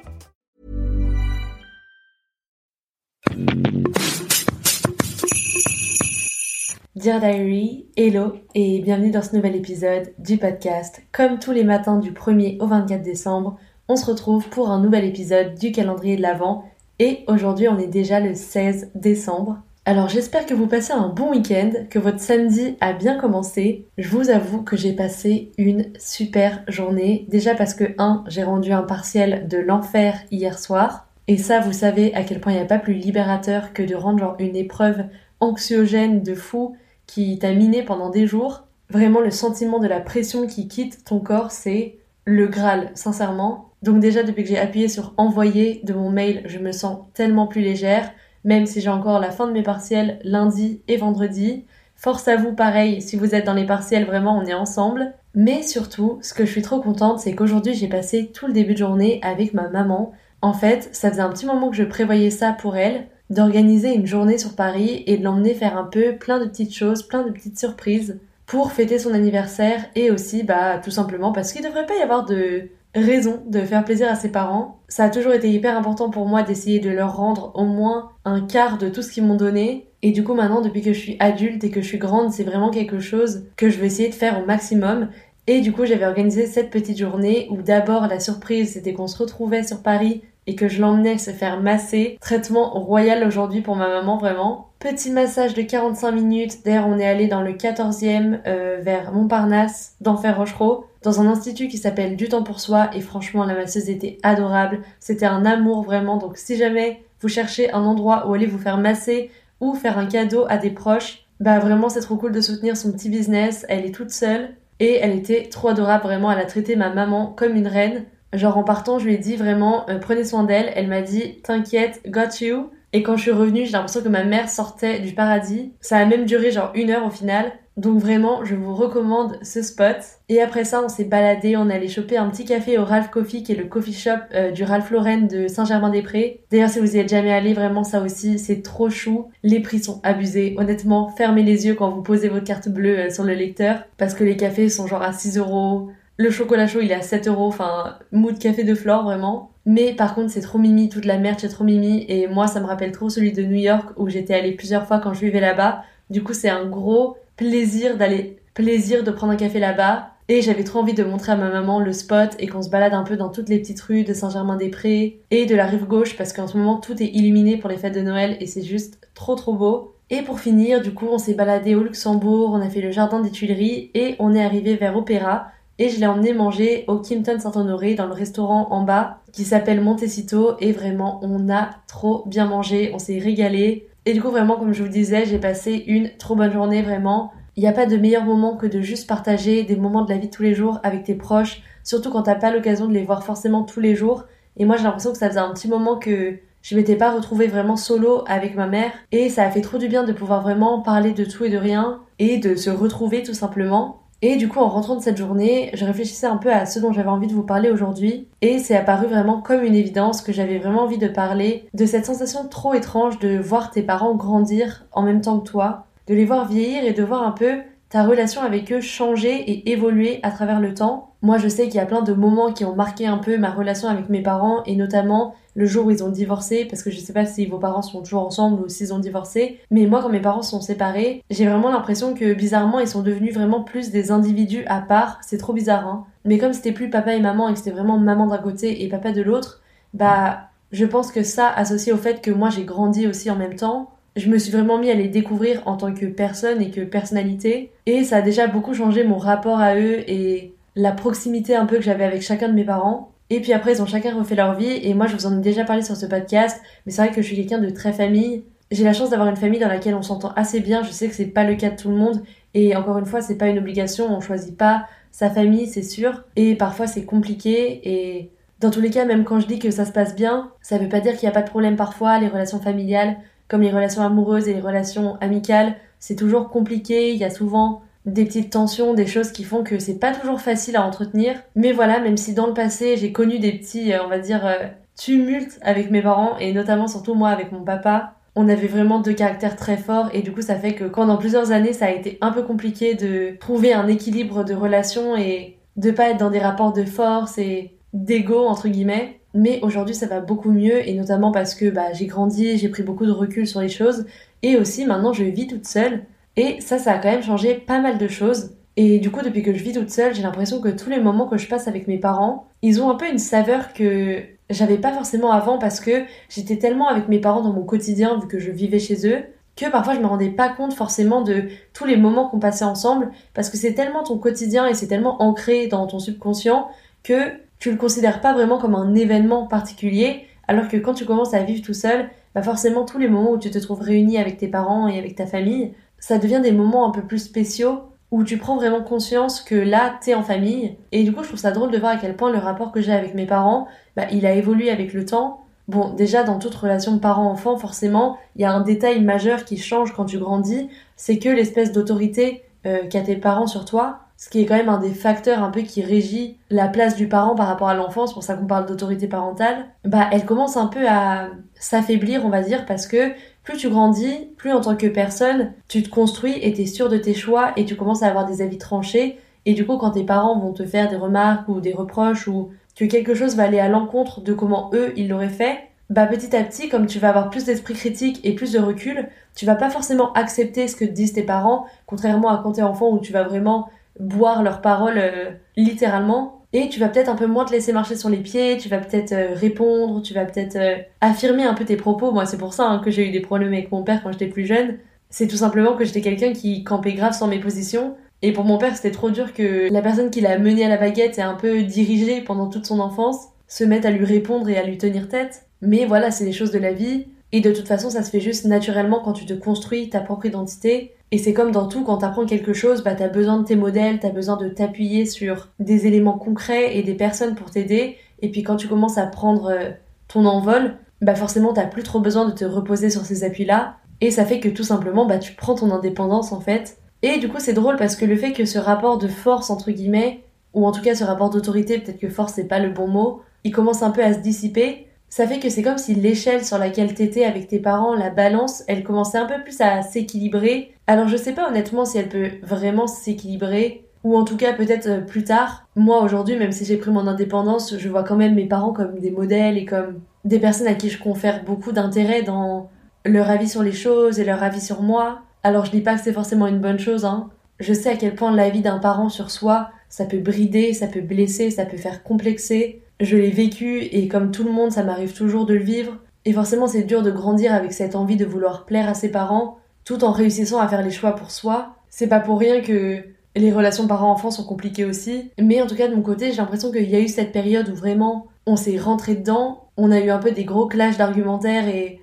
Dear 7.01 7.19
Diary, 7.19 7.87
hello 7.97 8.33
et 8.53 8.79
bienvenue 8.79 9.09
dans 9.09 9.23
ce 9.23 9.35
nouvel 9.35 9.55
épisode 9.55 10.13
du 10.19 10.37
podcast. 10.37 11.01
Comme 11.11 11.39
tous 11.39 11.51
les 11.51 11.63
matins 11.63 11.97
du 11.97 12.11
1er 12.11 12.61
au 12.61 12.67
24 12.67 13.01
décembre, 13.01 13.57
on 13.87 13.95
se 13.95 14.05
retrouve 14.05 14.47
pour 14.49 14.69
un 14.69 14.79
nouvel 14.79 15.05
épisode 15.05 15.55
du 15.55 15.71
calendrier 15.71 16.15
de 16.15 16.21
l'Avent 16.21 16.63
et 16.99 17.23
aujourd'hui 17.25 17.67
on 17.67 17.79
est 17.79 17.87
déjà 17.87 18.19
le 18.19 18.35
16 18.35 18.91
décembre. 18.93 19.57
Alors 19.85 20.09
j'espère 20.09 20.45
que 20.45 20.53
vous 20.53 20.67
passez 20.67 20.93
un 20.93 21.07
bon 21.07 21.31
week-end, 21.31 21.71
que 21.89 21.97
votre 21.97 22.19
samedi 22.19 22.77
a 22.81 22.93
bien 22.93 23.17
commencé. 23.17 23.87
Je 23.97 24.09
vous 24.09 24.29
avoue 24.29 24.61
que 24.61 24.77
j'ai 24.77 24.93
passé 24.93 25.51
une 25.57 25.87
super 25.97 26.63
journée. 26.67 27.25
Déjà 27.29 27.55
parce 27.55 27.73
que 27.73 27.95
1, 27.97 28.25
j'ai 28.27 28.43
rendu 28.43 28.73
un 28.73 28.83
partiel 28.83 29.47
de 29.47 29.57
l'enfer 29.57 30.19
hier 30.29 30.59
soir. 30.59 31.07
Et 31.27 31.37
ça, 31.37 31.61
vous 31.61 31.73
savez 31.73 32.13
à 32.13 32.23
quel 32.23 32.39
point 32.39 32.53
il 32.53 32.57
n'y 32.57 32.61
a 32.61 32.65
pas 32.65 32.77
plus 32.77 32.93
libérateur 32.93 33.73
que 33.73 33.81
de 33.81 33.95
rendre 33.95 34.19
genre 34.19 34.35
une 34.37 34.55
épreuve 34.55 35.05
anxiogène 35.39 36.21
de 36.21 36.35
fou 36.35 36.75
qui 37.11 37.37
t'a 37.37 37.53
miné 37.53 37.83
pendant 37.83 38.09
des 38.09 38.25
jours. 38.25 38.67
Vraiment, 38.89 39.19
le 39.19 39.31
sentiment 39.31 39.79
de 39.79 39.87
la 39.87 39.99
pression 39.99 40.47
qui 40.47 40.69
quitte 40.69 41.03
ton 41.03 41.19
corps, 41.19 41.51
c'est 41.51 41.97
le 42.23 42.47
Graal, 42.47 42.89
sincèrement. 42.93 43.71
Donc 43.81 43.99
déjà, 43.99 44.23
depuis 44.23 44.43
que 44.43 44.49
j'ai 44.49 44.57
appuyé 44.57 44.87
sur 44.87 45.13
envoyer 45.17 45.81
de 45.83 45.93
mon 45.93 46.09
mail, 46.09 46.43
je 46.45 46.57
me 46.57 46.71
sens 46.71 46.99
tellement 47.13 47.47
plus 47.47 47.61
légère, 47.61 48.11
même 48.45 48.65
si 48.65 48.79
j'ai 48.79 48.89
encore 48.89 49.19
la 49.19 49.31
fin 49.31 49.45
de 49.45 49.51
mes 49.51 49.61
partiels 49.61 50.19
lundi 50.23 50.83
et 50.87 50.95
vendredi. 50.95 51.65
Force 51.95 52.29
à 52.29 52.37
vous, 52.37 52.53
pareil, 52.53 53.01
si 53.01 53.17
vous 53.17 53.35
êtes 53.35 53.45
dans 53.45 53.53
les 53.53 53.65
partiels, 53.65 54.05
vraiment, 54.05 54.37
on 54.37 54.45
est 54.45 54.53
ensemble. 54.53 55.13
Mais 55.35 55.63
surtout, 55.63 56.17
ce 56.21 56.33
que 56.33 56.45
je 56.45 56.51
suis 56.51 56.61
trop 56.61 56.79
contente, 56.79 57.19
c'est 57.19 57.35
qu'aujourd'hui, 57.35 57.73
j'ai 57.73 57.89
passé 57.89 58.31
tout 58.33 58.47
le 58.47 58.53
début 58.53 58.73
de 58.73 58.79
journée 58.79 59.19
avec 59.21 59.53
ma 59.53 59.67
maman. 59.67 60.13
En 60.41 60.53
fait, 60.53 60.87
ça 60.93 61.09
faisait 61.09 61.21
un 61.21 61.29
petit 61.29 61.45
moment 61.45 61.69
que 61.69 61.75
je 61.75 61.83
prévoyais 61.83 62.31
ça 62.31 62.53
pour 62.53 62.77
elle, 62.77 63.07
d'organiser 63.31 63.95
une 63.95 64.05
journée 64.05 64.37
sur 64.37 64.55
Paris 64.55 65.03
et 65.07 65.17
de 65.17 65.23
l'emmener 65.23 65.53
faire 65.53 65.77
un 65.77 65.85
peu 65.85 66.17
plein 66.17 66.39
de 66.39 66.45
petites 66.45 66.75
choses, 66.75 67.01
plein 67.01 67.23
de 67.23 67.31
petites 67.31 67.57
surprises 67.57 68.19
pour 68.45 68.73
fêter 68.73 68.99
son 68.99 69.13
anniversaire 69.13 69.85
et 69.95 70.11
aussi 70.11 70.43
bah 70.43 70.79
tout 70.83 70.91
simplement 70.91 71.31
parce 71.31 71.53
qu'il 71.53 71.63
devrait 71.63 71.85
pas 71.85 71.95
y 71.95 72.01
avoir 72.01 72.25
de 72.25 72.69
raison 72.93 73.41
de 73.47 73.61
faire 73.61 73.85
plaisir 73.85 74.09
à 74.09 74.15
ses 74.15 74.29
parents. 74.29 74.81
Ça 74.89 75.05
a 75.05 75.09
toujours 75.09 75.31
été 75.31 75.49
hyper 75.49 75.77
important 75.77 76.09
pour 76.09 76.27
moi 76.27 76.43
d'essayer 76.43 76.79
de 76.79 76.89
leur 76.89 77.15
rendre 77.15 77.53
au 77.55 77.63
moins 77.63 78.09
un 78.25 78.41
quart 78.41 78.77
de 78.77 78.89
tout 78.89 79.01
ce 79.01 79.11
qu'ils 79.13 79.23
m'ont 79.23 79.35
donné 79.35 79.87
et 80.01 80.11
du 80.11 80.25
coup 80.25 80.33
maintenant 80.33 80.59
depuis 80.59 80.81
que 80.81 80.91
je 80.91 80.99
suis 80.99 81.15
adulte 81.21 81.63
et 81.63 81.71
que 81.71 81.81
je 81.81 81.87
suis 81.87 81.97
grande, 81.97 82.33
c'est 82.33 82.43
vraiment 82.43 82.69
quelque 82.69 82.99
chose 82.99 83.45
que 83.55 83.69
je 83.69 83.79
vais 83.79 83.87
essayer 83.87 84.09
de 84.09 84.13
faire 84.13 84.41
au 84.43 84.45
maximum. 84.45 85.07
Et 85.47 85.61
du 85.61 85.71
coup, 85.71 85.85
j'avais 85.85 86.05
organisé 86.05 86.45
cette 86.45 86.69
petite 86.69 86.99
journée 86.99 87.47
où 87.49 87.61
d'abord 87.61 88.07
la 88.07 88.19
surprise 88.19 88.73
c'était 88.73 88.93
qu'on 88.93 89.07
se 89.07 89.17
retrouvait 89.17 89.63
sur 89.63 89.81
Paris 89.81 90.21
et 90.47 90.55
que 90.55 90.67
je 90.67 90.81
l'emmenais 90.81 91.17
se 91.17 91.31
faire 91.31 91.61
masser. 91.61 92.17
Traitement 92.21 92.71
royal 92.71 93.25
aujourd'hui 93.25 93.61
pour 93.61 93.75
ma 93.75 93.87
maman, 93.87 94.17
vraiment. 94.17 94.69
Petit 94.79 95.11
massage 95.11 95.53
de 95.53 95.61
45 95.61 96.11
minutes. 96.11 96.65
D'ailleurs, 96.65 96.87
on 96.87 96.97
est 96.97 97.07
allé 97.07 97.27
dans 97.27 97.41
le 97.41 97.53
14e 97.53 98.39
euh, 98.47 98.79
vers 98.81 99.11
Montparnasse, 99.11 99.95
d'Enfer 100.01 100.35
Rochereau, 100.37 100.85
dans 101.03 101.21
un 101.21 101.27
institut 101.27 101.67
qui 101.67 101.77
s'appelle 101.77 102.15
Du 102.15 102.29
Temps 102.29 102.43
pour 102.43 102.59
Soi. 102.59 102.89
Et 102.95 103.01
franchement, 103.01 103.45
la 103.45 103.53
masseuse 103.53 103.89
était 103.89 104.17
adorable. 104.23 104.79
C'était 104.99 105.27
un 105.27 105.45
amour 105.45 105.83
vraiment. 105.83 106.17
Donc, 106.17 106.37
si 106.37 106.57
jamais 106.57 107.03
vous 107.21 107.27
cherchez 107.27 107.71
un 107.73 107.83
endroit 107.83 108.27
où 108.27 108.33
aller 108.33 108.47
vous 108.47 108.57
faire 108.57 108.77
masser 108.77 109.29
ou 109.59 109.75
faire 109.75 109.99
un 109.99 110.07
cadeau 110.07 110.45
à 110.49 110.57
des 110.57 110.71
proches, 110.71 111.27
bah 111.39 111.59
vraiment, 111.59 111.89
c'est 111.89 112.01
trop 112.01 112.15
cool 112.15 112.31
de 112.31 112.41
soutenir 112.41 112.75
son 112.75 112.91
petit 112.91 113.09
business. 113.09 113.65
Elle 113.69 113.85
est 113.85 113.93
toute 113.93 114.11
seule. 114.11 114.55
Et 114.79 114.95
elle 114.95 115.15
était 115.15 115.43
trop 115.43 115.67
adorable, 115.67 116.05
vraiment. 116.05 116.31
Elle 116.31 116.39
a 116.39 116.45
traité 116.45 116.75
ma 116.75 116.89
maman 116.89 117.27
comme 117.27 117.55
une 117.55 117.67
reine. 117.67 118.05
Genre 118.33 118.57
en 118.57 118.63
partant, 118.63 118.99
je 118.99 119.05
lui 119.05 119.13
ai 119.13 119.17
dit 119.17 119.35
vraiment 119.35 119.89
euh, 119.89 119.99
prenez 119.99 120.23
soin 120.23 120.43
d'elle. 120.43 120.71
Elle 120.75 120.87
m'a 120.87 121.01
dit 121.01 121.41
t'inquiète, 121.43 122.01
got 122.07 122.41
you. 122.41 122.69
Et 122.93 123.03
quand 123.03 123.15
je 123.15 123.21
suis 123.21 123.31
revenue, 123.31 123.65
j'ai 123.65 123.71
l'impression 123.71 124.01
que 124.01 124.09
ma 124.09 124.23
mère 124.23 124.49
sortait 124.49 124.99
du 124.99 125.13
paradis. 125.13 125.73
Ça 125.79 125.97
a 125.97 126.05
même 126.05 126.25
duré 126.25 126.51
genre 126.51 126.71
une 126.75 126.89
heure 126.89 127.05
au 127.05 127.09
final. 127.09 127.51
Donc 127.77 127.99
vraiment, 127.99 128.43
je 128.43 128.53
vous 128.53 128.75
recommande 128.75 129.39
ce 129.43 129.61
spot. 129.61 129.95
Et 130.27 130.41
après 130.41 130.65
ça, 130.65 130.81
on 130.83 130.89
s'est 130.89 131.05
baladé, 131.05 131.55
on 131.55 131.69
allé 131.69 131.87
choper 131.87 132.17
un 132.17 132.29
petit 132.29 132.43
café 132.43 132.77
au 132.77 132.83
Ralph 132.83 133.09
Coffee, 133.09 133.43
qui 133.43 133.53
est 133.53 133.55
le 133.55 133.65
coffee 133.65 133.93
shop 133.93 134.11
euh, 134.33 134.51
du 134.51 134.63
Ralph 134.63 134.91
Lauren 134.91 135.21
de 135.21 135.47
Saint-Germain-des-Prés. 135.47 136.41
D'ailleurs, 136.51 136.69
si 136.69 136.79
vous 136.79 136.95
y 136.95 136.99
êtes 136.99 137.09
jamais 137.09 137.31
allé, 137.31 137.53
vraiment 137.53 137.85
ça 137.85 138.01
aussi, 138.01 138.39
c'est 138.39 138.61
trop 138.61 138.89
chou. 138.89 139.29
Les 139.43 139.61
prix 139.61 139.79
sont 139.79 140.01
abusés. 140.03 140.55
Honnêtement, 140.57 141.09
fermez 141.17 141.43
les 141.43 141.65
yeux 141.65 141.75
quand 141.75 141.91
vous 141.91 142.01
posez 142.01 142.27
votre 142.27 142.45
carte 142.45 142.67
bleue 142.67 142.99
euh, 142.99 143.09
sur 143.09 143.23
le 143.23 143.33
lecteur, 143.33 143.83
parce 143.97 144.15
que 144.15 144.25
les 144.25 144.35
cafés 144.35 144.67
sont 144.67 144.85
genre 144.85 145.01
à 145.01 145.13
6 145.13 145.37
euros. 145.37 145.89
Le 146.21 146.29
chocolat 146.29 146.67
chaud, 146.67 146.81
il 146.83 146.91
est 146.91 146.93
à 146.93 147.01
7 147.01 147.27
euros. 147.29 147.47
Enfin, 147.47 147.97
mood 148.11 148.37
café 148.37 148.63
de 148.63 148.75
flore, 148.75 149.03
vraiment. 149.03 149.49
Mais 149.65 149.93
par 149.93 150.13
contre, 150.13 150.29
c'est 150.29 150.41
trop 150.41 150.59
mimi, 150.59 150.87
toute 150.87 151.05
la 151.05 151.17
merde, 151.17 151.39
c'est 151.39 151.49
trop 151.49 151.63
mimi. 151.63 152.05
Et 152.09 152.27
moi, 152.27 152.45
ça 152.45 152.59
me 152.59 152.67
rappelle 152.67 152.91
trop 152.91 153.09
celui 153.09 153.31
de 153.31 153.41
New 153.41 153.55
York 153.55 153.89
où 153.97 154.07
j'étais 154.07 154.35
allée 154.35 154.51
plusieurs 154.51 154.85
fois 154.85 154.99
quand 154.99 155.15
je 155.15 155.21
vivais 155.21 155.39
là-bas. 155.39 155.81
Du 156.11 156.21
coup, 156.21 156.35
c'est 156.35 156.49
un 156.49 156.67
gros 156.67 157.17
plaisir 157.37 157.97
d'aller, 157.97 158.37
plaisir 158.53 159.03
de 159.03 159.09
prendre 159.09 159.33
un 159.33 159.35
café 159.35 159.57
là-bas. 159.57 160.09
Et 160.29 160.43
j'avais 160.43 160.63
trop 160.63 160.81
envie 160.81 160.93
de 160.93 161.03
montrer 161.03 161.31
à 161.31 161.35
ma 161.35 161.49
maman 161.49 161.79
le 161.79 161.91
spot 161.91 162.35
et 162.37 162.45
qu'on 162.45 162.61
se 162.61 162.69
balade 162.69 162.93
un 162.93 163.01
peu 163.01 163.17
dans 163.17 163.29
toutes 163.29 163.49
les 163.49 163.57
petites 163.57 163.81
rues 163.81 164.03
de 164.03 164.13
Saint-Germain-des-Prés 164.13 165.21
et 165.31 165.47
de 165.47 165.55
la 165.55 165.65
rive 165.65 165.87
gauche 165.87 166.15
parce 166.15 166.33
qu'en 166.33 166.45
ce 166.45 166.55
moment 166.55 166.77
tout 166.77 167.01
est 167.01 167.07
illuminé 167.07 167.57
pour 167.57 167.69
les 167.69 167.77
fêtes 167.77 167.95
de 167.95 168.01
Noël 168.01 168.37
et 168.39 168.45
c'est 168.45 168.61
juste 168.61 168.99
trop 169.15 169.33
trop 169.33 169.53
beau. 169.53 169.95
Et 170.11 170.21
pour 170.21 170.39
finir, 170.39 170.81
du 170.81 170.93
coup, 170.93 171.07
on 171.11 171.17
s'est 171.17 171.33
baladé 171.33 171.73
au 171.73 171.83
Luxembourg, 171.83 172.51
on 172.53 172.61
a 172.61 172.69
fait 172.69 172.81
le 172.81 172.91
jardin 172.91 173.21
des 173.21 173.31
Tuileries 173.31 173.89
et 173.93 174.15
on 174.19 174.35
est 174.35 174.43
arrivé 174.43 174.75
vers 174.75 174.95
Opéra 174.95 175.47
et 175.81 175.89
je 175.89 175.99
l'ai 175.99 176.05
emmené 176.05 176.31
manger 176.31 176.85
au 176.87 176.97
Kimpton 176.97 177.39
Saint-Honoré 177.39 177.95
dans 177.95 178.05
le 178.05 178.13
restaurant 178.13 178.67
en 178.69 178.83
bas 178.83 179.17
qui 179.31 179.43
s'appelle 179.43 179.81
Montecito 179.81 180.51
et 180.59 180.73
vraiment 180.73 181.19
on 181.23 181.49
a 181.49 181.71
trop 181.87 182.21
bien 182.27 182.45
mangé, 182.45 182.91
on 182.93 182.99
s'est 182.99 183.17
régalé 183.17 183.87
et 184.05 184.13
du 184.13 184.21
coup 184.21 184.29
vraiment 184.29 184.57
comme 184.57 184.73
je 184.73 184.83
vous 184.83 184.89
disais 184.89 185.25
j'ai 185.25 185.39
passé 185.39 185.83
une 185.87 186.11
trop 186.19 186.35
bonne 186.35 186.53
journée 186.53 186.83
vraiment. 186.83 187.33
Il 187.55 187.61
n'y 187.61 187.67
a 187.67 187.71
pas 187.71 187.87
de 187.87 187.97
meilleur 187.97 188.25
moment 188.25 188.57
que 188.57 188.67
de 188.67 188.79
juste 188.79 189.09
partager 189.09 189.63
des 189.63 189.75
moments 189.75 190.05
de 190.05 190.11
la 190.11 190.19
vie 190.19 190.27
de 190.27 190.31
tous 190.31 190.43
les 190.43 190.53
jours 190.53 190.79
avec 190.83 191.03
tes 191.03 191.15
proches, 191.15 191.63
surtout 191.83 192.11
quand 192.11 192.21
t'as 192.21 192.35
pas 192.35 192.51
l'occasion 192.51 192.87
de 192.87 192.93
les 192.93 193.03
voir 193.03 193.23
forcément 193.23 193.63
tous 193.63 193.79
les 193.79 193.95
jours. 193.95 194.25
Et 194.57 194.65
moi 194.65 194.77
j'ai 194.77 194.83
l'impression 194.83 195.11
que 195.11 195.17
ça 195.17 195.29
faisait 195.29 195.39
un 195.39 195.51
petit 195.51 195.67
moment 195.67 195.97
que 195.97 196.37
je 196.61 196.75
m'étais 196.75 196.95
pas 196.95 197.11
retrouvée 197.11 197.47
vraiment 197.47 197.75
solo 197.75 198.23
avec 198.27 198.55
ma 198.55 198.67
mère 198.67 198.91
et 199.11 199.29
ça 199.29 199.45
a 199.45 199.49
fait 199.49 199.61
trop 199.61 199.79
du 199.79 199.87
bien 199.87 200.03
de 200.03 200.13
pouvoir 200.13 200.43
vraiment 200.43 200.79
parler 200.81 201.13
de 201.13 201.25
tout 201.25 201.43
et 201.43 201.49
de 201.49 201.57
rien 201.57 202.01
et 202.19 202.37
de 202.37 202.53
se 202.53 202.69
retrouver 202.69 203.23
tout 203.23 203.33
simplement. 203.33 204.00
Et 204.23 204.35
du 204.35 204.47
coup, 204.47 204.59
en 204.59 204.69
rentrant 204.69 204.95
de 204.95 205.01
cette 205.01 205.17
journée, 205.17 205.71
je 205.73 205.83
réfléchissais 205.83 206.27
un 206.27 206.37
peu 206.37 206.53
à 206.53 206.67
ce 206.67 206.79
dont 206.79 206.93
j'avais 206.93 207.09
envie 207.09 207.27
de 207.27 207.33
vous 207.33 207.43
parler 207.43 207.71
aujourd'hui. 207.71 208.27
Et 208.41 208.59
c'est 208.59 208.75
apparu 208.75 209.07
vraiment 209.07 209.41
comme 209.41 209.63
une 209.63 209.73
évidence 209.73 210.21
que 210.21 210.31
j'avais 210.31 210.59
vraiment 210.59 210.83
envie 210.83 210.99
de 210.99 211.07
parler 211.07 211.65
de 211.73 211.85
cette 211.85 212.05
sensation 212.05 212.47
trop 212.47 212.75
étrange 212.75 213.17
de 213.17 213.37
voir 213.39 213.71
tes 213.71 213.81
parents 213.81 214.13
grandir 214.13 214.85
en 214.91 215.01
même 215.01 215.21
temps 215.21 215.39
que 215.39 215.49
toi, 215.49 215.85
de 216.07 216.13
les 216.13 216.25
voir 216.25 216.47
vieillir 216.47 216.83
et 216.83 216.93
de 216.93 217.03
voir 217.03 217.23
un 217.23 217.31
peu 217.31 217.61
ta 217.91 218.03
relation 218.03 218.41
avec 218.41 218.71
eux 218.71 218.81
changer 218.81 219.35
et 219.35 219.71
évoluer 219.71 220.21
à 220.23 220.31
travers 220.31 220.61
le 220.61 220.73
temps. 220.73 221.13
Moi, 221.21 221.37
je 221.37 221.49
sais 221.49 221.65
qu'il 221.65 221.75
y 221.75 221.79
a 221.79 221.85
plein 221.85 222.01
de 222.01 222.13
moments 222.13 222.53
qui 222.53 222.65
ont 222.65 222.73
marqué 222.73 223.05
un 223.05 223.17
peu 223.17 223.37
ma 223.37 223.51
relation 223.51 223.89
avec 223.89 224.09
mes 224.09 224.23
parents 224.23 224.63
et 224.65 224.75
notamment 224.75 225.35
le 225.55 225.65
jour 225.65 225.85
où 225.85 225.91
ils 225.91 226.01
ont 226.01 226.09
divorcé, 226.09 226.63
parce 226.63 226.81
que 226.81 226.89
je 226.89 226.99
sais 226.99 227.11
pas 227.11 227.25
si 227.25 227.45
vos 227.45 227.57
parents 227.57 227.81
sont 227.81 228.01
toujours 228.01 228.25
ensemble 228.25 228.61
ou 228.61 228.69
s'ils 228.69 228.93
ont 228.93 228.99
divorcé, 228.99 229.59
mais 229.69 229.85
moi 229.85 230.01
quand 230.01 230.09
mes 230.09 230.21
parents 230.21 230.41
sont 230.41 230.61
séparés, 230.61 231.21
j'ai 231.29 231.45
vraiment 231.45 231.69
l'impression 231.69 232.13
que 232.13 232.33
bizarrement 232.33 232.79
ils 232.79 232.87
sont 232.87 233.01
devenus 233.01 233.33
vraiment 233.33 233.61
plus 233.61 233.91
des 233.91 234.11
individus 234.11 234.63
à 234.67 234.79
part, 234.79 235.19
c'est 235.21 235.37
trop 235.37 235.51
bizarre 235.51 235.85
hein. 235.85 236.05
Mais 236.23 236.37
comme 236.37 236.53
c'était 236.53 236.71
plus 236.71 236.89
papa 236.89 237.13
et 237.13 237.19
maman 237.19 237.49
et 237.49 237.53
que 237.53 237.57
c'était 237.57 237.71
vraiment 237.71 237.97
maman 237.97 238.27
d'un 238.27 238.37
côté 238.37 238.85
et 238.85 238.87
papa 238.87 239.11
de 239.11 239.21
l'autre, 239.21 239.61
bah 239.93 240.43
je 240.71 240.85
pense 240.85 241.11
que 241.11 241.23
ça, 241.23 241.49
associé 241.49 241.91
au 241.91 241.97
fait 241.97 242.21
que 242.21 242.31
moi 242.31 242.49
j'ai 242.49 242.63
grandi 242.63 243.07
aussi 243.07 243.29
en 243.29 243.35
même 243.35 243.55
temps, 243.55 243.90
je 244.15 244.29
me 244.29 244.37
suis 244.37 244.51
vraiment 244.51 244.77
mis 244.77 244.89
à 244.91 244.93
les 244.93 245.07
découvrir 245.07 245.61
en 245.65 245.77
tant 245.77 245.93
que 245.93 246.05
personne 246.05 246.61
et 246.61 246.69
que 246.69 246.81
personnalité, 246.81 247.71
et 247.85 248.03
ça 248.03 248.17
a 248.17 248.21
déjà 248.21 248.47
beaucoup 248.47 248.73
changé 248.73 249.03
mon 249.03 249.17
rapport 249.17 249.59
à 249.59 249.75
eux 249.75 250.09
et 250.09 250.53
la 250.75 250.91
proximité 250.91 251.55
un 251.55 251.65
peu 251.65 251.77
que 251.77 251.83
j'avais 251.83 252.03
avec 252.03 252.21
chacun 252.21 252.49
de 252.49 252.53
mes 252.53 252.63
parents. 252.63 253.11
Et 253.29 253.39
puis 253.39 253.53
après, 253.53 253.73
ils 253.73 253.81
ont 253.81 253.85
chacun 253.85 254.13
refait 254.13 254.35
leur 254.35 254.55
vie. 254.55 254.79
Et 254.83 254.93
moi, 254.93 255.07
je 255.07 255.15
vous 255.15 255.25
en 255.25 255.37
ai 255.37 255.41
déjà 255.41 255.63
parlé 255.63 255.81
sur 255.81 255.95
ce 255.95 256.05
podcast. 256.05 256.61
Mais 256.85 256.91
c'est 256.91 257.01
vrai 257.01 257.11
que 257.11 257.21
je 257.21 257.27
suis 257.27 257.37
quelqu'un 257.37 257.59
de 257.59 257.69
très 257.69 257.93
famille. 257.93 258.43
J'ai 258.71 258.83
la 258.83 258.91
chance 258.91 259.09
d'avoir 259.09 259.29
une 259.29 259.37
famille 259.37 259.59
dans 259.59 259.69
laquelle 259.69 259.95
on 259.95 260.01
s'entend 260.01 260.33
assez 260.35 260.59
bien. 260.59 260.83
Je 260.83 260.91
sais 260.91 261.07
que 261.07 261.15
c'est 261.15 261.27
pas 261.27 261.45
le 261.45 261.55
cas 261.55 261.69
de 261.69 261.77
tout 261.77 261.89
le 261.89 261.95
monde. 261.95 262.23
Et 262.53 262.75
encore 262.75 262.97
une 262.97 263.05
fois, 263.05 263.21
c'est 263.21 263.37
pas 263.37 263.47
une 263.47 263.57
obligation. 263.57 264.05
On 264.13 264.19
choisit 264.19 264.57
pas 264.57 264.85
sa 265.11 265.29
famille, 265.29 265.67
c'est 265.67 265.81
sûr. 265.81 266.25
Et 266.35 266.55
parfois, 266.55 266.87
c'est 266.87 267.05
compliqué. 267.05 267.81
Et 267.89 268.31
dans 268.59 268.69
tous 268.69 268.81
les 268.81 268.89
cas, 268.89 269.05
même 269.05 269.23
quand 269.23 269.39
je 269.39 269.47
dis 269.47 269.59
que 269.59 269.71
ça 269.71 269.85
se 269.85 269.93
passe 269.93 270.13
bien, 270.13 270.51
ça 270.61 270.77
veut 270.77 270.89
pas 270.89 270.99
dire 270.99 271.13
qu'il 271.13 271.27
n'y 271.27 271.31
a 271.31 271.33
pas 271.33 271.41
de 271.41 271.49
problème 271.49 271.77
parfois. 271.77 272.19
Les 272.19 272.27
relations 272.27 272.59
familiales, 272.59 273.15
comme 273.51 273.61
les 273.61 273.71
relations 273.71 274.01
amoureuses 274.01 274.47
et 274.47 274.53
les 274.53 274.61
relations 274.61 275.17
amicales, 275.19 275.75
c'est 275.99 276.15
toujours 276.15 276.49
compliqué. 276.49 277.11
Il 277.11 277.17
y 277.17 277.25
a 277.25 277.29
souvent 277.29 277.81
des 278.05 278.23
petites 278.23 278.49
tensions, 278.49 278.93
des 278.93 279.05
choses 279.05 279.33
qui 279.33 279.43
font 279.43 279.61
que 279.61 279.77
c'est 279.77 279.99
pas 279.99 280.13
toujours 280.13 280.39
facile 280.39 280.77
à 280.77 280.87
entretenir. 280.87 281.35
Mais 281.55 281.73
voilà, 281.73 281.99
même 281.99 282.15
si 282.15 282.33
dans 282.33 282.47
le 282.47 282.53
passé 282.53 282.95
j'ai 282.95 283.11
connu 283.11 283.39
des 283.39 283.51
petits, 283.51 283.91
euh, 283.91 284.05
on 284.05 284.07
va 284.07 284.19
dire, 284.19 284.45
euh, 284.45 284.67
tumultes 284.95 285.59
avec 285.63 285.91
mes 285.91 286.01
parents 286.01 286.37
et 286.39 286.53
notamment 286.53 286.87
surtout 286.87 287.13
moi 287.13 287.27
avec 287.27 287.51
mon 287.51 287.61
papa, 287.61 288.13
on 288.35 288.47
avait 288.47 288.67
vraiment 288.67 288.99
deux 288.99 289.13
caractères 289.13 289.57
très 289.57 289.75
forts 289.75 290.09
et 290.13 290.21
du 290.21 290.31
coup 290.31 290.41
ça 290.41 290.55
fait 290.55 290.73
que 290.73 290.85
pendant 290.85 291.17
plusieurs 291.17 291.51
années 291.51 291.73
ça 291.73 291.87
a 291.87 291.91
été 291.91 292.17
un 292.21 292.31
peu 292.31 292.43
compliqué 292.43 292.95
de 292.95 293.35
trouver 293.37 293.73
un 293.73 293.87
équilibre 293.89 294.45
de 294.45 294.53
relation 294.53 295.17
et 295.17 295.57
de 295.75 295.91
pas 295.91 296.09
être 296.09 296.17
dans 296.17 296.29
des 296.29 296.39
rapports 296.39 296.71
de 296.71 296.85
force 296.85 297.37
et 297.37 297.77
d'ego 297.93 298.45
entre 298.45 298.69
guillemets. 298.69 299.20
Mais 299.33 299.59
aujourd'hui 299.61 299.95
ça 299.95 300.07
va 300.07 300.19
beaucoup 300.19 300.51
mieux 300.51 300.87
et 300.87 300.93
notamment 300.93 301.31
parce 301.31 301.55
que 301.55 301.69
bah, 301.69 301.93
j'ai 301.93 302.05
grandi, 302.05 302.57
j'ai 302.57 302.69
pris 302.69 302.83
beaucoup 302.83 303.05
de 303.05 303.11
recul 303.11 303.47
sur 303.47 303.61
les 303.61 303.69
choses 303.69 304.05
et 304.43 304.57
aussi 304.57 304.85
maintenant 304.85 305.13
je 305.13 305.23
vis 305.23 305.47
toute 305.47 305.65
seule 305.65 306.05
et 306.37 306.61
ça, 306.61 306.77
ça 306.77 306.93
a 306.93 306.97
quand 306.97 307.11
même 307.11 307.23
changé 307.23 307.55
pas 307.55 307.79
mal 307.79 307.97
de 307.97 308.07
choses. 308.07 308.51
Et 308.77 308.99
du 308.99 309.11
coup, 309.11 309.21
depuis 309.21 309.43
que 309.43 309.53
je 309.53 309.63
vis 309.63 309.73
toute 309.73 309.89
seule, 309.89 310.15
j'ai 310.15 310.21
l'impression 310.21 310.61
que 310.61 310.69
tous 310.69 310.89
les 310.89 310.99
moments 310.99 311.27
que 311.27 311.37
je 311.37 311.47
passe 311.47 311.67
avec 311.67 311.87
mes 311.87 311.97
parents, 311.97 312.47
ils 312.61 312.81
ont 312.81 312.89
un 312.89 312.95
peu 312.95 313.09
une 313.09 313.17
saveur 313.17 313.73
que 313.73 314.23
j'avais 314.49 314.77
pas 314.77 314.93
forcément 314.93 315.31
avant 315.31 315.57
parce 315.57 315.79
que 315.79 316.03
j'étais 316.29 316.57
tellement 316.57 316.87
avec 316.87 317.09
mes 317.09 317.19
parents 317.19 317.41
dans 317.41 317.53
mon 317.53 317.63
quotidien 317.63 318.17
vu 318.19 318.27
que 318.27 318.39
je 318.39 318.51
vivais 318.51 318.79
chez 318.79 319.07
eux 319.07 319.23
que 319.55 319.69
parfois 319.69 319.93
je 319.93 319.99
me 319.99 320.05
rendais 320.05 320.29
pas 320.29 320.49
compte 320.49 320.73
forcément 320.73 321.21
de 321.21 321.49
tous 321.73 321.85
les 321.85 321.97
moments 321.97 322.29
qu'on 322.29 322.39
passait 322.39 322.65
ensemble 322.65 323.11
parce 323.33 323.49
que 323.49 323.57
c'est 323.57 323.73
tellement 323.73 324.03
ton 324.03 324.17
quotidien 324.17 324.67
et 324.67 324.73
c'est 324.73 324.87
tellement 324.87 325.21
ancré 325.21 325.67
dans 325.67 325.85
ton 325.87 325.99
subconscient 325.99 326.69
que 327.03 327.33
tu 327.61 327.71
le 327.71 327.77
considères 327.77 328.21
pas 328.21 328.33
vraiment 328.33 328.57
comme 328.57 328.75
un 328.75 328.95
événement 328.95 329.45
particulier 329.45 330.25
alors 330.47 330.67
que 330.67 330.77
quand 330.77 330.95
tu 330.95 331.05
commences 331.05 331.35
à 331.35 331.43
vivre 331.43 331.63
tout 331.63 331.75
seul, 331.75 332.09
bah 332.33 332.41
forcément 332.41 332.85
tous 332.85 332.97
les 332.97 333.07
moments 333.07 333.31
où 333.31 333.37
tu 333.37 333.51
te 333.51 333.59
trouves 333.59 333.81
réuni 333.81 334.17
avec 334.17 334.37
tes 334.37 334.47
parents 334.47 334.87
et 334.87 334.97
avec 334.97 335.15
ta 335.15 335.27
famille, 335.27 335.73
ça 335.99 336.17
devient 336.17 336.41
des 336.41 336.51
moments 336.51 336.87
un 336.87 336.91
peu 336.91 337.03
plus 337.03 337.19
spéciaux 337.19 337.83
où 338.09 338.23
tu 338.23 338.37
prends 338.37 338.57
vraiment 338.57 338.81
conscience 338.81 339.41
que 339.41 339.55
là, 339.55 339.93
t'es 340.01 340.15
en 340.15 340.23
famille. 340.23 340.75
Et 340.91 341.03
du 341.03 341.13
coup, 341.13 341.21
je 341.21 341.29
trouve 341.29 341.39
ça 341.39 341.51
drôle 341.51 341.71
de 341.71 341.77
voir 341.77 341.93
à 341.93 341.97
quel 341.97 342.17
point 342.17 342.31
le 342.31 342.39
rapport 342.39 342.71
que 342.71 342.81
j'ai 342.81 342.91
avec 342.91 343.13
mes 343.13 343.25
parents, 343.27 343.67
bah, 343.95 344.07
il 344.11 344.25
a 344.25 344.33
évolué 344.33 344.69
avec 344.69 344.91
le 344.91 345.05
temps. 345.05 345.45
Bon, 345.69 345.93
déjà, 345.93 346.23
dans 346.23 346.39
toute 346.39 346.55
relation 346.55 346.97
parent-enfant, 346.99 347.55
forcément, 347.57 348.17
il 348.35 348.41
y 348.41 348.45
a 348.45 348.51
un 348.51 348.61
détail 348.61 349.01
majeur 349.01 349.45
qui 349.45 349.55
change 349.55 349.93
quand 349.93 350.05
tu 350.05 350.17
grandis, 350.17 350.67
c'est 350.97 351.19
que 351.19 351.29
l'espèce 351.29 351.71
d'autorité 351.71 352.43
euh, 352.65 352.87
qu'a 352.87 353.01
tes 353.01 353.15
parents 353.15 353.47
sur 353.47 353.63
toi, 353.63 353.99
ce 354.21 354.29
qui 354.29 354.39
est 354.39 354.45
quand 354.45 354.55
même 354.55 354.69
un 354.69 354.77
des 354.77 354.93
facteurs 354.93 355.41
un 355.41 355.49
peu 355.49 355.61
qui 355.61 355.81
régit 355.81 356.37
la 356.51 356.67
place 356.67 356.95
du 356.95 357.07
parent 357.07 357.33
par 357.33 357.47
rapport 357.47 357.69
à 357.69 357.73
l'enfance, 357.73 358.13
pour 358.13 358.21
ça 358.21 358.35
qu'on 358.35 358.45
parle 358.45 358.67
d'autorité 358.67 359.07
parentale, 359.07 359.65
bah 359.83 360.07
elle 360.11 360.25
commence 360.25 360.57
un 360.57 360.67
peu 360.67 360.87
à 360.87 361.29
s'affaiblir, 361.55 362.23
on 362.23 362.29
va 362.29 362.43
dire, 362.43 362.67
parce 362.67 362.85
que 362.85 363.13
plus 363.43 363.57
tu 363.57 363.67
grandis, 363.67 364.29
plus 364.37 364.51
en 364.51 364.61
tant 364.61 364.75
que 364.75 364.85
personne, 364.85 365.53
tu 365.67 365.81
te 365.81 365.89
construis 365.89 366.35
et 366.39 366.53
t'es 366.53 366.67
sûr 366.67 366.87
de 366.87 366.97
tes 366.97 367.15
choix 367.15 367.51
et 367.57 367.65
tu 367.65 367.75
commences 367.75 368.03
à 368.03 368.09
avoir 368.09 368.27
des 368.27 368.43
avis 368.43 368.59
tranchés. 368.59 369.17
Et 369.47 369.55
du 369.55 369.65
coup, 369.65 369.77
quand 369.77 369.89
tes 369.89 370.03
parents 370.03 370.37
vont 370.37 370.53
te 370.53 370.67
faire 370.67 370.87
des 370.87 370.97
remarques 370.97 371.49
ou 371.49 371.59
des 371.59 371.73
reproches 371.73 372.27
ou 372.27 372.51
que 372.75 372.85
quelque 372.85 373.15
chose 373.15 373.35
va 373.35 373.45
aller 373.45 373.59
à 373.59 373.69
l'encontre 373.69 374.21
de 374.21 374.33
comment 374.33 374.69
eux 374.75 374.93
ils 374.97 375.09
l'auraient 375.09 375.29
fait, 375.29 375.57
bah 375.89 376.05
petit 376.05 376.35
à 376.35 376.43
petit, 376.43 376.69
comme 376.69 376.85
tu 376.85 376.99
vas 376.99 377.09
avoir 377.09 377.31
plus 377.31 377.45
d'esprit 377.45 377.73
critique 377.73 378.21
et 378.23 378.35
plus 378.35 378.51
de 378.51 378.59
recul, 378.59 379.09
tu 379.35 379.47
vas 379.47 379.55
pas 379.55 379.71
forcément 379.71 380.13
accepter 380.13 380.67
ce 380.67 380.75
que 380.75 380.85
disent 380.85 381.13
tes 381.13 381.23
parents, 381.23 381.65
contrairement 381.87 382.29
à 382.29 382.39
quand 382.43 382.51
t'es 382.51 382.61
enfant 382.61 382.91
où 382.91 382.99
tu 382.99 383.11
vas 383.11 383.23
vraiment 383.23 383.67
boire 384.01 384.43
leurs 384.43 384.61
paroles 384.61 384.97
euh, 384.97 385.31
littéralement 385.55 386.41
et 386.53 386.67
tu 386.67 386.79
vas 386.79 386.89
peut-être 386.89 387.07
un 387.07 387.15
peu 387.15 387.27
moins 387.27 387.45
te 387.45 387.51
laisser 387.51 387.71
marcher 387.71 387.95
sur 387.95 388.09
les 388.09 388.17
pieds, 388.17 388.57
tu 388.57 388.67
vas 388.67 388.79
peut-être 388.79 389.13
euh, 389.13 389.33
répondre, 389.33 390.01
tu 390.01 390.13
vas 390.13 390.25
peut-être 390.25 390.57
euh, 390.57 390.77
affirmer 390.99 391.43
un 391.43 391.53
peu 391.53 391.63
tes 391.63 391.77
propos. 391.77 392.11
Moi, 392.11 392.25
c'est 392.25 392.37
pour 392.37 392.53
ça 392.53 392.67
hein, 392.67 392.79
que 392.79 392.91
j'ai 392.91 393.07
eu 393.07 393.11
des 393.11 393.21
problèmes 393.21 393.53
avec 393.53 393.71
mon 393.71 393.83
père 393.83 394.03
quand 394.03 394.11
j'étais 394.11 394.27
plus 394.27 394.45
jeune. 394.45 394.77
C'est 395.09 395.27
tout 395.27 395.37
simplement 395.37 395.75
que 395.75 395.85
j'étais 395.85 396.01
quelqu'un 396.01 396.33
qui 396.33 396.63
campait 396.63 396.93
grave 396.93 397.13
sans 397.13 397.27
mes 397.27 397.39
positions. 397.39 397.95
Et 398.21 398.33
pour 398.33 398.43
mon 398.43 398.57
père, 398.57 398.75
c'était 398.75 398.91
trop 398.91 399.11
dur 399.11 399.33
que 399.33 399.71
la 399.71 399.81
personne 399.81 400.09
qui 400.09 400.19
l'a 400.19 400.37
mené 400.37 400.65
à 400.65 400.69
la 400.69 400.77
baguette 400.77 401.17
et 401.17 401.21
un 401.21 401.35
peu 401.35 401.63
dirigé 401.63 402.21
pendant 402.21 402.47
toute 402.47 402.65
son 402.65 402.79
enfance 402.79 403.29
se 403.47 403.63
mette 403.63 403.85
à 403.85 403.91
lui 403.91 404.05
répondre 404.05 404.47
et 404.49 404.57
à 404.57 404.63
lui 404.63 404.77
tenir 404.77 405.07
tête. 405.07 405.45
Mais 405.61 405.85
voilà, 405.85 406.11
c'est 406.11 406.25
les 406.25 406.31
choses 406.33 406.51
de 406.51 406.59
la 406.59 406.73
vie. 406.73 407.07
Et 407.31 407.39
de 407.39 407.51
toute 407.51 407.67
façon, 407.67 407.89
ça 407.89 408.03
se 408.03 408.09
fait 408.09 408.19
juste 408.19 408.45
naturellement 408.45 408.99
quand 408.99 409.13
tu 409.13 409.25
te 409.25 409.33
construis 409.33 409.89
ta 409.89 410.01
propre 410.01 410.25
identité. 410.25 410.93
Et 411.11 411.17
c'est 411.17 411.33
comme 411.33 411.51
dans 411.51 411.67
tout, 411.67 411.83
quand 411.83 411.97
t'apprends 411.97 412.25
quelque 412.25 412.53
chose, 412.53 412.83
bah 412.83 412.95
t'as 412.95 413.09
besoin 413.09 413.37
de 413.39 413.43
tes 413.43 413.57
modèles, 413.57 413.99
t'as 413.99 414.11
besoin 414.11 414.37
de 414.37 414.47
t'appuyer 414.47 415.05
sur 415.05 415.49
des 415.59 415.85
éléments 415.85 416.17
concrets 416.17 416.77
et 416.77 416.83
des 416.83 416.93
personnes 416.93 417.35
pour 417.35 417.51
t'aider. 417.51 417.97
Et 418.21 418.31
puis 418.31 418.43
quand 418.43 418.55
tu 418.55 418.69
commences 418.69 418.97
à 418.97 419.05
prendre 419.07 419.47
euh, 419.47 419.71
ton 420.07 420.25
envol, 420.25 420.77
bah 421.01 421.15
forcément 421.15 421.51
t'as 421.51 421.65
plus 421.65 421.83
trop 421.83 421.99
besoin 421.99 422.25
de 422.25 422.31
te 422.31 422.45
reposer 422.45 422.89
sur 422.89 423.05
ces 423.05 423.25
appuis-là. 423.25 423.75
Et 423.99 424.09
ça 424.09 424.25
fait 424.25 424.39
que 424.39 424.47
tout 424.47 424.63
simplement, 424.63 425.05
bah 425.05 425.19
tu 425.19 425.33
prends 425.33 425.55
ton 425.55 425.69
indépendance 425.71 426.31
en 426.31 426.39
fait. 426.39 426.77
Et 427.01 427.17
du 427.17 427.27
coup 427.27 427.39
c'est 427.39 427.53
drôle 427.53 427.75
parce 427.75 427.97
que 427.97 428.05
le 428.05 428.15
fait 428.15 428.31
que 428.31 428.45
ce 428.45 428.57
rapport 428.57 428.97
de 428.97 429.09
force 429.09 429.49
entre 429.49 429.71
guillemets, 429.71 430.23
ou 430.53 430.65
en 430.65 430.71
tout 430.71 430.81
cas 430.81 430.95
ce 430.95 431.03
rapport 431.03 431.29
d'autorité, 431.29 431.79
peut-être 431.79 431.99
que 431.99 432.09
force 432.09 432.33
c'est 432.35 432.47
pas 432.47 432.59
le 432.59 432.69
bon 432.69 432.87
mot, 432.87 433.21
il 433.43 433.51
commence 433.51 433.83
un 433.83 433.91
peu 433.91 434.01
à 434.01 434.13
se 434.13 434.19
dissiper 434.19 434.87
ça 435.11 435.27
fait 435.27 435.39
que 435.39 435.49
c'est 435.49 435.61
comme 435.61 435.77
si 435.77 435.93
l'échelle 435.93 436.45
sur 436.45 436.57
laquelle 436.57 436.93
t'étais 436.93 437.25
avec 437.25 437.49
tes 437.49 437.59
parents, 437.59 437.95
la 437.95 438.09
balance, 438.09 438.63
elle 438.69 438.81
commençait 438.81 439.17
un 439.17 439.25
peu 439.25 439.43
plus 439.43 439.59
à 439.59 439.81
s'équilibrer. 439.81 440.73
Alors 440.91 441.07
je 441.07 441.15
sais 441.15 441.31
pas 441.31 441.47
honnêtement 441.47 441.85
si 441.85 441.97
elle 441.99 442.09
peut 442.09 442.31
vraiment 442.43 442.85
s'équilibrer, 442.85 443.85
ou 444.03 444.17
en 444.17 444.25
tout 444.25 444.35
cas 444.35 444.51
peut-être 444.51 444.87
euh, 444.87 444.99
plus 444.99 445.23
tard. 445.23 445.65
Moi 445.77 446.03
aujourd'hui, 446.03 446.35
même 446.35 446.51
si 446.51 446.65
j'ai 446.65 446.75
pris 446.75 446.91
mon 446.91 447.07
indépendance, 447.07 447.77
je 447.77 447.87
vois 447.87 448.03
quand 448.03 448.17
même 448.17 448.35
mes 448.35 448.45
parents 448.45 448.73
comme 448.73 448.99
des 448.99 449.09
modèles 449.09 449.57
et 449.57 449.63
comme 449.63 450.01
des 450.25 450.37
personnes 450.37 450.67
à 450.67 450.73
qui 450.73 450.89
je 450.89 451.01
confère 451.01 451.45
beaucoup 451.45 451.71
d'intérêt 451.71 452.23
dans 452.23 452.69
leur 453.05 453.29
avis 453.29 453.47
sur 453.47 453.63
les 453.63 453.71
choses 453.71 454.19
et 454.19 454.25
leur 454.25 454.43
avis 454.43 454.59
sur 454.59 454.81
moi. 454.81 455.21
Alors 455.43 455.63
je 455.63 455.71
dis 455.71 455.79
pas 455.79 455.95
que 455.95 456.01
c'est 456.01 456.11
forcément 456.11 456.47
une 456.47 456.59
bonne 456.59 456.79
chose, 456.79 457.05
hein. 457.05 457.29
Je 457.61 457.71
sais 457.71 457.91
à 457.91 457.95
quel 457.95 458.13
point 458.13 458.35
l'avis 458.35 458.59
d'un 458.59 458.79
parent 458.79 459.07
sur 459.07 459.31
soi, 459.31 459.69
ça 459.87 460.03
peut 460.03 460.19
brider, 460.19 460.73
ça 460.73 460.87
peut 460.87 460.99
blesser, 460.99 461.51
ça 461.51 461.65
peut 461.65 461.77
faire 461.77 462.03
complexer 462.03 462.81
je 463.01 463.17
l'ai 463.17 463.31
vécu 463.31 463.79
et 463.81 464.07
comme 464.07 464.31
tout 464.31 464.43
le 464.43 464.51
monde, 464.51 464.71
ça 464.71 464.83
m'arrive 464.83 465.13
toujours 465.13 465.45
de 465.45 465.55
le 465.55 465.63
vivre. 465.63 465.97
Et 466.23 466.33
forcément, 466.33 466.67
c'est 466.67 466.83
dur 466.83 467.01
de 467.01 467.09
grandir 467.09 467.53
avec 467.53 467.73
cette 467.73 467.95
envie 467.95 468.15
de 468.15 468.25
vouloir 468.25 468.65
plaire 468.65 468.87
à 468.87 468.93
ses 468.93 469.09
parents, 469.09 469.57
tout 469.85 470.03
en 470.03 470.11
réussissant 470.11 470.59
à 470.59 470.67
faire 470.67 470.83
les 470.83 470.91
choix 470.91 471.15
pour 471.15 471.31
soi. 471.31 471.75
C'est 471.89 472.07
pas 472.07 472.19
pour 472.19 472.39
rien 472.39 472.61
que 472.61 473.03
les 473.35 473.51
relations 473.51 473.87
parents-enfants 473.87 474.31
sont 474.31 474.45
compliquées 474.45 474.85
aussi. 474.85 475.31
Mais 475.39 475.61
en 475.61 475.67
tout 475.67 475.75
cas, 475.75 475.87
de 475.87 475.95
mon 475.95 476.01
côté, 476.01 476.31
j'ai 476.31 476.37
l'impression 476.37 476.71
qu'il 476.71 476.89
y 476.89 476.95
a 476.95 476.99
eu 476.99 477.07
cette 477.07 477.31
période 477.31 477.69
où 477.69 477.75
vraiment 477.75 478.27
on 478.45 478.55
s'est 478.55 478.77
rentré 478.77 479.15
dedans, 479.15 479.69
on 479.77 479.91
a 479.91 479.99
eu 479.99 480.09
un 480.09 480.19
peu 480.19 480.31
des 480.31 480.43
gros 480.43 480.67
clashs 480.67 480.97
d'argumentaires 480.97 481.67
et 481.67 481.99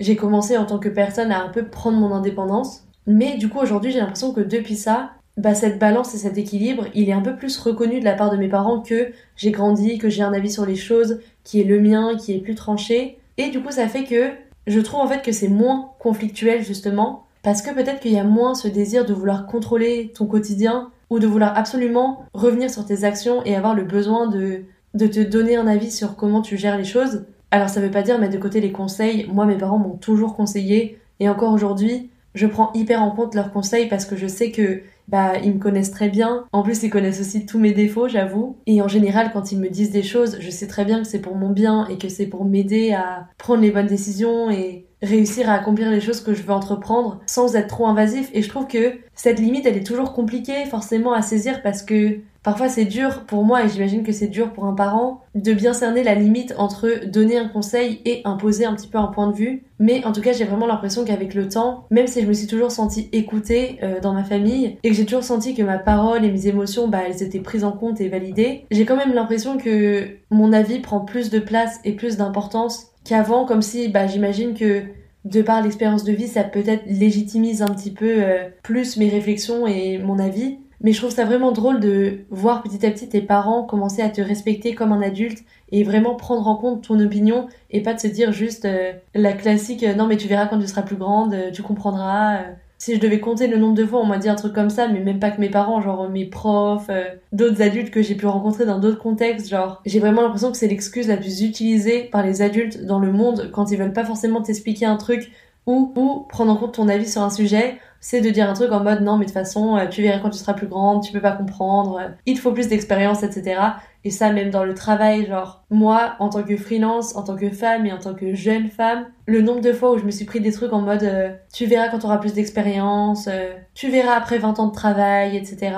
j'ai 0.00 0.16
commencé 0.16 0.56
en 0.56 0.64
tant 0.64 0.78
que 0.78 0.88
personne 0.88 1.30
à 1.30 1.42
un 1.42 1.48
peu 1.48 1.64
prendre 1.64 1.98
mon 1.98 2.12
indépendance. 2.12 2.84
Mais 3.06 3.36
du 3.36 3.48
coup, 3.48 3.58
aujourd'hui, 3.58 3.92
j'ai 3.92 3.98
l'impression 3.98 4.32
que 4.32 4.40
depuis 4.40 4.76
ça, 4.76 5.12
bah, 5.36 5.54
cette 5.54 5.78
balance 5.78 6.14
et 6.14 6.18
cet 6.18 6.36
équilibre, 6.38 6.86
il 6.94 7.08
est 7.08 7.14
un 7.14 7.20
peu 7.20 7.36
plus 7.36 7.58
reconnu 7.58 8.00
de 8.00 8.04
la 8.04 8.14
part 8.14 8.30
de 8.30 8.36
mes 8.36 8.48
parents 8.48 8.80
que 8.80 9.12
j'ai 9.36 9.50
grandi, 9.50 9.98
que 9.98 10.08
j'ai 10.08 10.22
un 10.22 10.32
avis 10.32 10.50
sur 10.50 10.66
les 10.66 10.76
choses 10.76 11.20
qui 11.44 11.60
est 11.60 11.64
le 11.64 11.80
mien, 11.80 12.16
qui 12.16 12.34
est 12.34 12.40
plus 12.40 12.54
tranché. 12.54 13.18
Et 13.38 13.48
du 13.48 13.62
coup, 13.62 13.70
ça 13.70 13.88
fait 13.88 14.04
que 14.04 14.30
je 14.66 14.80
trouve 14.80 15.00
en 15.00 15.08
fait 15.08 15.22
que 15.22 15.32
c'est 15.32 15.48
moins 15.48 15.90
conflictuel 15.98 16.62
justement, 16.62 17.24
parce 17.42 17.62
que 17.62 17.74
peut-être 17.74 18.00
qu'il 18.00 18.12
y 18.12 18.18
a 18.18 18.24
moins 18.24 18.54
ce 18.54 18.68
désir 18.68 19.04
de 19.04 19.12
vouloir 19.12 19.46
contrôler 19.46 20.12
ton 20.14 20.26
quotidien, 20.26 20.90
ou 21.12 21.18
de 21.18 21.26
vouloir 21.26 21.58
absolument 21.58 22.24
revenir 22.32 22.70
sur 22.70 22.86
tes 22.86 23.04
actions 23.04 23.44
et 23.44 23.54
avoir 23.54 23.74
le 23.74 23.84
besoin 23.84 24.28
de, 24.28 24.62
de 24.94 25.06
te 25.06 25.20
donner 25.20 25.56
un 25.56 25.66
avis 25.66 25.90
sur 25.90 26.16
comment 26.16 26.40
tu 26.40 26.56
gères 26.56 26.78
les 26.78 26.86
choses. 26.86 27.26
Alors 27.50 27.68
ça 27.68 27.82
veut 27.82 27.90
pas 27.90 28.00
dire 28.00 28.18
mettre 28.18 28.32
de 28.32 28.38
côté 28.38 28.62
les 28.62 28.72
conseils. 28.72 29.28
Moi, 29.30 29.44
mes 29.44 29.58
parents 29.58 29.76
m'ont 29.76 29.98
toujours 29.98 30.34
conseillé 30.34 30.98
et 31.20 31.28
encore 31.28 31.52
aujourd'hui, 31.52 32.08
je 32.34 32.46
prends 32.46 32.72
hyper 32.72 33.02
en 33.02 33.10
compte 33.10 33.34
leurs 33.34 33.52
conseils 33.52 33.88
parce 33.88 34.06
que 34.06 34.16
je 34.16 34.26
sais 34.26 34.52
que 34.52 34.80
bah 35.12 35.38
ils 35.38 35.54
me 35.54 35.58
connaissent 35.58 35.90
très 35.90 36.08
bien. 36.08 36.46
En 36.52 36.62
plus, 36.62 36.82
ils 36.82 36.90
connaissent 36.90 37.20
aussi 37.20 37.46
tous 37.46 37.58
mes 37.58 37.72
défauts, 37.72 38.08
j'avoue. 38.08 38.58
Et 38.66 38.80
en 38.80 38.88
général, 38.88 39.30
quand 39.32 39.52
ils 39.52 39.58
me 39.60 39.68
disent 39.68 39.90
des 39.90 40.02
choses, 40.02 40.38
je 40.40 40.50
sais 40.50 40.66
très 40.66 40.86
bien 40.86 41.02
que 41.02 41.06
c'est 41.06 41.20
pour 41.20 41.36
mon 41.36 41.50
bien 41.50 41.86
et 41.88 41.98
que 41.98 42.08
c'est 42.08 42.26
pour 42.26 42.46
m'aider 42.46 42.92
à 42.92 43.28
prendre 43.38 43.60
les 43.60 43.70
bonnes 43.70 43.86
décisions 43.86 44.50
et 44.50 44.88
réussir 45.02 45.50
à 45.50 45.54
accomplir 45.54 45.90
les 45.90 46.00
choses 46.00 46.20
que 46.20 46.34
je 46.34 46.42
veux 46.42 46.52
entreprendre 46.52 47.20
sans 47.26 47.56
être 47.56 47.68
trop 47.68 47.86
invasif. 47.86 48.30
Et 48.32 48.42
je 48.42 48.48
trouve 48.48 48.66
que 48.66 48.94
cette 49.14 49.38
limite, 49.38 49.66
elle 49.66 49.76
est 49.76 49.86
toujours 49.86 50.12
compliquée 50.12 50.64
forcément 50.66 51.12
à 51.12 51.22
saisir 51.22 51.62
parce 51.62 51.82
que 51.82 52.20
Parfois 52.42 52.68
c'est 52.68 52.86
dur 52.86 53.24
pour 53.26 53.44
moi 53.44 53.64
et 53.64 53.68
j'imagine 53.68 54.02
que 54.02 54.10
c'est 54.10 54.26
dur 54.26 54.52
pour 54.52 54.64
un 54.64 54.72
parent 54.72 55.20
de 55.36 55.52
bien 55.52 55.72
cerner 55.72 56.02
la 56.02 56.16
limite 56.16 56.54
entre 56.58 57.06
donner 57.06 57.38
un 57.38 57.46
conseil 57.46 58.00
et 58.04 58.20
imposer 58.24 58.64
un 58.64 58.74
petit 58.74 58.88
peu 58.88 58.98
un 58.98 59.06
point 59.06 59.28
de 59.30 59.36
vue. 59.36 59.62
Mais 59.78 60.04
en 60.04 60.12
tout 60.12 60.20
cas 60.20 60.32
j'ai 60.32 60.44
vraiment 60.44 60.66
l'impression 60.66 61.04
qu'avec 61.04 61.34
le 61.34 61.48
temps, 61.48 61.86
même 61.90 62.08
si 62.08 62.20
je 62.20 62.26
me 62.26 62.32
suis 62.32 62.48
toujours 62.48 62.72
sentie 62.72 63.08
écoutée 63.12 63.78
euh, 63.84 64.00
dans 64.00 64.12
ma 64.12 64.24
famille 64.24 64.76
et 64.82 64.90
que 64.90 64.96
j'ai 64.96 65.04
toujours 65.04 65.22
senti 65.22 65.54
que 65.54 65.62
ma 65.62 65.78
parole 65.78 66.24
et 66.24 66.32
mes 66.32 66.48
émotions 66.48 66.88
bah 66.88 67.02
elles 67.06 67.22
étaient 67.22 67.38
prises 67.38 67.62
en 67.62 67.72
compte 67.72 68.00
et 68.00 68.08
validées, 68.08 68.66
j'ai 68.72 68.84
quand 68.84 68.96
même 68.96 69.14
l'impression 69.14 69.56
que 69.56 70.08
mon 70.30 70.52
avis 70.52 70.80
prend 70.80 71.00
plus 71.00 71.30
de 71.30 71.38
place 71.38 71.78
et 71.84 71.92
plus 71.92 72.16
d'importance 72.16 72.88
qu'avant 73.04 73.44
comme 73.44 73.62
si 73.62 73.88
bah 73.88 74.06
j'imagine 74.06 74.54
que 74.54 74.82
de 75.24 75.42
par 75.42 75.62
l'expérience 75.62 76.04
de 76.04 76.12
vie, 76.12 76.26
ça 76.26 76.42
peut-être 76.44 76.84
légitimise 76.86 77.62
un 77.62 77.68
petit 77.68 77.92
peu 77.92 78.22
euh, 78.24 78.48
plus 78.62 78.96
mes 78.96 79.08
réflexions 79.08 79.66
et 79.66 79.98
mon 79.98 80.18
avis. 80.18 80.58
Mais 80.80 80.92
je 80.92 80.98
trouve 80.98 81.12
ça 81.12 81.24
vraiment 81.24 81.52
drôle 81.52 81.78
de 81.78 82.24
voir 82.30 82.64
petit 82.64 82.84
à 82.84 82.90
petit 82.90 83.08
tes 83.08 83.20
parents 83.20 83.62
commencer 83.62 84.02
à 84.02 84.08
te 84.08 84.20
respecter 84.20 84.74
comme 84.74 84.90
un 84.90 85.00
adulte 85.00 85.44
et 85.70 85.84
vraiment 85.84 86.16
prendre 86.16 86.48
en 86.48 86.56
compte 86.56 86.82
ton 86.82 86.98
opinion 86.98 87.46
et 87.70 87.82
pas 87.82 87.94
de 87.94 88.00
se 88.00 88.08
dire 88.08 88.32
juste 88.32 88.64
euh, 88.64 88.92
la 89.14 89.32
classique 89.32 89.84
euh, 89.84 89.94
non 89.94 90.08
mais 90.08 90.16
tu 90.16 90.26
verras 90.26 90.46
quand 90.46 90.58
tu 90.58 90.66
seras 90.66 90.82
plus 90.82 90.96
grande, 90.96 91.36
tu 91.52 91.62
comprendras. 91.62 92.40
Si 92.82 92.96
je 92.96 92.98
devais 92.98 93.20
compter 93.20 93.46
le 93.46 93.58
nombre 93.58 93.76
de 93.76 93.86
fois 93.86 94.00
on 94.00 94.06
m'a 94.06 94.18
dit 94.18 94.28
un 94.28 94.34
truc 94.34 94.52
comme 94.52 94.68
ça, 94.68 94.88
mais 94.88 94.98
même 94.98 95.20
pas 95.20 95.30
que 95.30 95.40
mes 95.40 95.50
parents, 95.50 95.80
genre 95.80 96.10
mes 96.10 96.24
profs, 96.24 96.90
d'autres 97.30 97.62
adultes 97.62 97.92
que 97.92 98.02
j'ai 98.02 98.16
pu 98.16 98.26
rencontrer 98.26 98.66
dans 98.66 98.80
d'autres 98.80 98.98
contextes, 98.98 99.48
genre 99.48 99.80
j'ai 99.86 100.00
vraiment 100.00 100.22
l'impression 100.22 100.50
que 100.50 100.56
c'est 100.56 100.66
l'excuse 100.66 101.06
la 101.06 101.16
plus 101.16 101.42
utilisée 101.42 102.08
par 102.10 102.26
les 102.26 102.42
adultes 102.42 102.84
dans 102.84 102.98
le 102.98 103.12
monde 103.12 103.52
quand 103.52 103.70
ils 103.70 103.78
veulent 103.78 103.92
pas 103.92 104.04
forcément 104.04 104.42
t'expliquer 104.42 104.84
un 104.84 104.96
truc 104.96 105.30
ou, 105.66 105.92
ou 105.96 106.26
prendre 106.28 106.52
en 106.52 106.56
compte 106.56 106.74
ton 106.74 106.88
avis 106.88 107.08
sur 107.08 107.22
un 107.22 107.30
sujet 107.30 107.78
c'est 108.04 108.20
de 108.20 108.30
dire 108.30 108.50
un 108.50 108.52
truc 108.52 108.72
en 108.72 108.82
mode 108.82 109.00
non 109.00 109.16
mais 109.16 109.26
de 109.26 109.30
toute 109.30 109.38
façon 109.38 109.76
euh, 109.76 109.86
tu 109.86 110.02
verras 110.02 110.18
quand 110.18 110.28
tu 110.28 110.38
seras 110.38 110.54
plus 110.54 110.66
grande, 110.66 111.02
tu 111.04 111.12
peux 111.12 111.20
pas 111.20 111.32
comprendre, 111.32 111.98
euh, 111.98 112.08
il 112.26 112.34
te 112.34 112.40
faut 112.40 112.50
plus 112.50 112.66
d'expérience, 112.66 113.22
etc. 113.22 113.60
Et 114.04 114.10
ça 114.10 114.32
même 114.32 114.50
dans 114.50 114.64
le 114.64 114.74
travail, 114.74 115.26
genre 115.26 115.62
moi 115.70 116.16
en 116.18 116.28
tant 116.28 116.42
que 116.42 116.56
freelance, 116.56 117.14
en 117.14 117.22
tant 117.22 117.36
que 117.36 117.48
femme 117.48 117.86
et 117.86 117.92
en 117.92 117.98
tant 117.98 118.14
que 118.14 118.34
jeune 118.34 118.68
femme, 118.68 119.06
le 119.26 119.40
nombre 119.40 119.60
de 119.60 119.72
fois 119.72 119.92
où 119.92 119.98
je 119.98 120.04
me 120.04 120.10
suis 120.10 120.24
pris 120.24 120.40
des 120.40 120.50
trucs 120.50 120.72
en 120.72 120.80
mode 120.80 121.04
euh, 121.04 121.30
tu 121.54 121.66
verras 121.66 121.90
quand 121.90 122.00
tu 122.00 122.06
auras 122.06 122.18
plus 122.18 122.34
d'expérience, 122.34 123.28
tu 123.72 123.88
verras 123.88 124.16
après 124.16 124.38
20 124.38 124.58
ans 124.58 124.66
de 124.66 124.74
travail, 124.74 125.36
etc. 125.36 125.72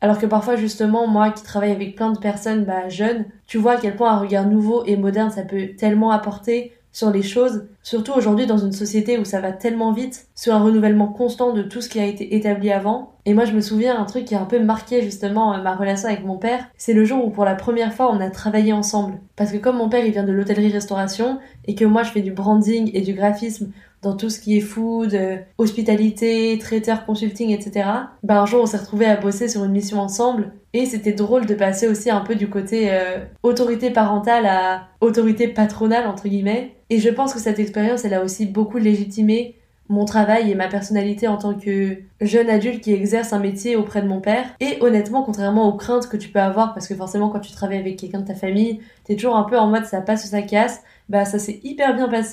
Alors 0.00 0.18
que 0.18 0.26
parfois 0.26 0.56
justement 0.56 1.06
moi 1.06 1.30
qui 1.30 1.44
travaille 1.44 1.70
avec 1.70 1.94
plein 1.94 2.10
de 2.10 2.18
personnes 2.18 2.64
bah, 2.64 2.88
jeunes, 2.88 3.24
tu 3.46 3.56
vois 3.56 3.74
à 3.74 3.76
quel 3.76 3.94
point 3.94 4.10
un 4.10 4.18
regard 4.18 4.46
nouveau 4.46 4.84
et 4.84 4.96
moderne 4.96 5.30
ça 5.30 5.42
peut 5.42 5.68
tellement 5.78 6.10
apporter 6.10 6.72
sur 6.98 7.12
les 7.12 7.22
choses, 7.22 7.68
surtout 7.84 8.10
aujourd'hui 8.12 8.46
dans 8.46 8.58
une 8.58 8.72
société 8.72 9.18
où 9.18 9.24
ça 9.24 9.40
va 9.40 9.52
tellement 9.52 9.92
vite, 9.92 10.26
sur 10.34 10.52
un 10.52 10.60
renouvellement 10.60 11.06
constant 11.06 11.52
de 11.52 11.62
tout 11.62 11.80
ce 11.80 11.88
qui 11.88 12.00
a 12.00 12.04
été 12.04 12.34
établi 12.34 12.72
avant. 12.72 13.12
Et 13.24 13.34
moi 13.34 13.44
je 13.44 13.52
me 13.52 13.60
souviens 13.60 13.96
un 14.00 14.04
truc 14.04 14.24
qui 14.24 14.34
a 14.34 14.40
un 14.40 14.46
peu 14.46 14.58
marqué 14.58 15.00
justement 15.00 15.54
euh, 15.54 15.62
ma 15.62 15.76
relation 15.76 16.08
avec 16.08 16.24
mon 16.24 16.38
père, 16.38 16.66
c'est 16.76 16.94
le 16.94 17.04
jour 17.04 17.24
où 17.24 17.30
pour 17.30 17.44
la 17.44 17.54
première 17.54 17.94
fois 17.94 18.10
on 18.12 18.18
a 18.18 18.30
travaillé 18.30 18.72
ensemble. 18.72 19.20
Parce 19.36 19.52
que 19.52 19.58
comme 19.58 19.76
mon 19.76 19.88
père 19.88 20.04
il 20.04 20.10
vient 20.10 20.24
de 20.24 20.32
l'hôtellerie-restauration 20.32 21.38
et 21.66 21.76
que 21.76 21.84
moi 21.84 22.02
je 22.02 22.10
fais 22.10 22.20
du 22.20 22.32
branding 22.32 22.90
et 22.92 23.00
du 23.00 23.12
graphisme 23.12 23.70
dans 24.02 24.16
tout 24.16 24.30
ce 24.30 24.40
qui 24.40 24.56
est 24.56 24.60
food, 24.60 25.14
euh, 25.14 25.36
hospitalité, 25.58 26.56
traiteur, 26.58 27.04
consulting, 27.04 27.50
etc. 27.50 27.88
Bah 28.22 28.40
un 28.40 28.46
jour 28.46 28.62
on 28.62 28.66
s'est 28.66 28.76
retrouvés 28.76 29.06
à 29.06 29.16
bosser 29.16 29.48
sur 29.48 29.64
une 29.64 29.72
mission 29.72 30.00
ensemble 30.00 30.52
et 30.72 30.86
c'était 30.86 31.12
drôle 31.12 31.46
de 31.46 31.54
passer 31.54 31.88
aussi 31.88 32.10
un 32.10 32.20
peu 32.20 32.34
du 32.34 32.48
côté 32.48 32.90
euh, 32.90 33.18
autorité 33.42 33.90
parentale 33.90 34.46
à 34.46 34.88
autorité 35.00 35.48
patronale 35.48 36.06
entre 36.06 36.28
guillemets. 36.28 36.76
Et 36.90 36.98
je 36.98 37.08
pense 37.08 37.34
que 37.34 37.40
cette 37.40 37.58
expérience 37.58 38.04
elle 38.04 38.14
a 38.14 38.22
aussi 38.22 38.46
beaucoup 38.46 38.78
légitimé 38.78 39.56
mon 39.88 40.04
travail 40.04 40.50
et 40.50 40.54
ma 40.54 40.68
personnalité 40.68 41.28
en 41.28 41.38
tant 41.38 41.54
que 41.54 41.98
jeune 42.20 42.50
adulte 42.50 42.82
qui 42.82 42.92
exerce 42.92 43.32
un 43.32 43.38
métier 43.38 43.74
auprès 43.76 44.02
de 44.02 44.06
mon 44.06 44.20
père. 44.20 44.46
Et 44.60 44.78
honnêtement, 44.82 45.22
contrairement 45.22 45.66
aux 45.68 45.76
craintes 45.76 46.08
que 46.08 46.16
tu 46.16 46.28
peux 46.28 46.40
avoir, 46.40 46.74
parce 46.74 46.86
que 46.86 46.94
forcément 46.94 47.30
quand 47.30 47.40
tu 47.40 47.52
travailles 47.52 47.78
avec 47.78 47.98
quelqu'un 47.98 48.20
de 48.20 48.26
ta 48.26 48.34
famille, 48.34 48.80
t'es 49.04 49.16
toujours 49.16 49.36
un 49.36 49.44
peu 49.44 49.58
en 49.58 49.66
mode 49.68 49.86
ça 49.86 50.00
passe 50.00 50.24
ou 50.24 50.28
ça 50.28 50.42
casse, 50.42 50.82
bah 51.08 51.24
ça 51.24 51.38
s'est 51.38 51.60
hyper 51.64 51.96
bien 51.96 52.08
passé. 52.08 52.32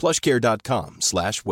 plushcare.com 0.00 0.96
slash. 1.00 1.42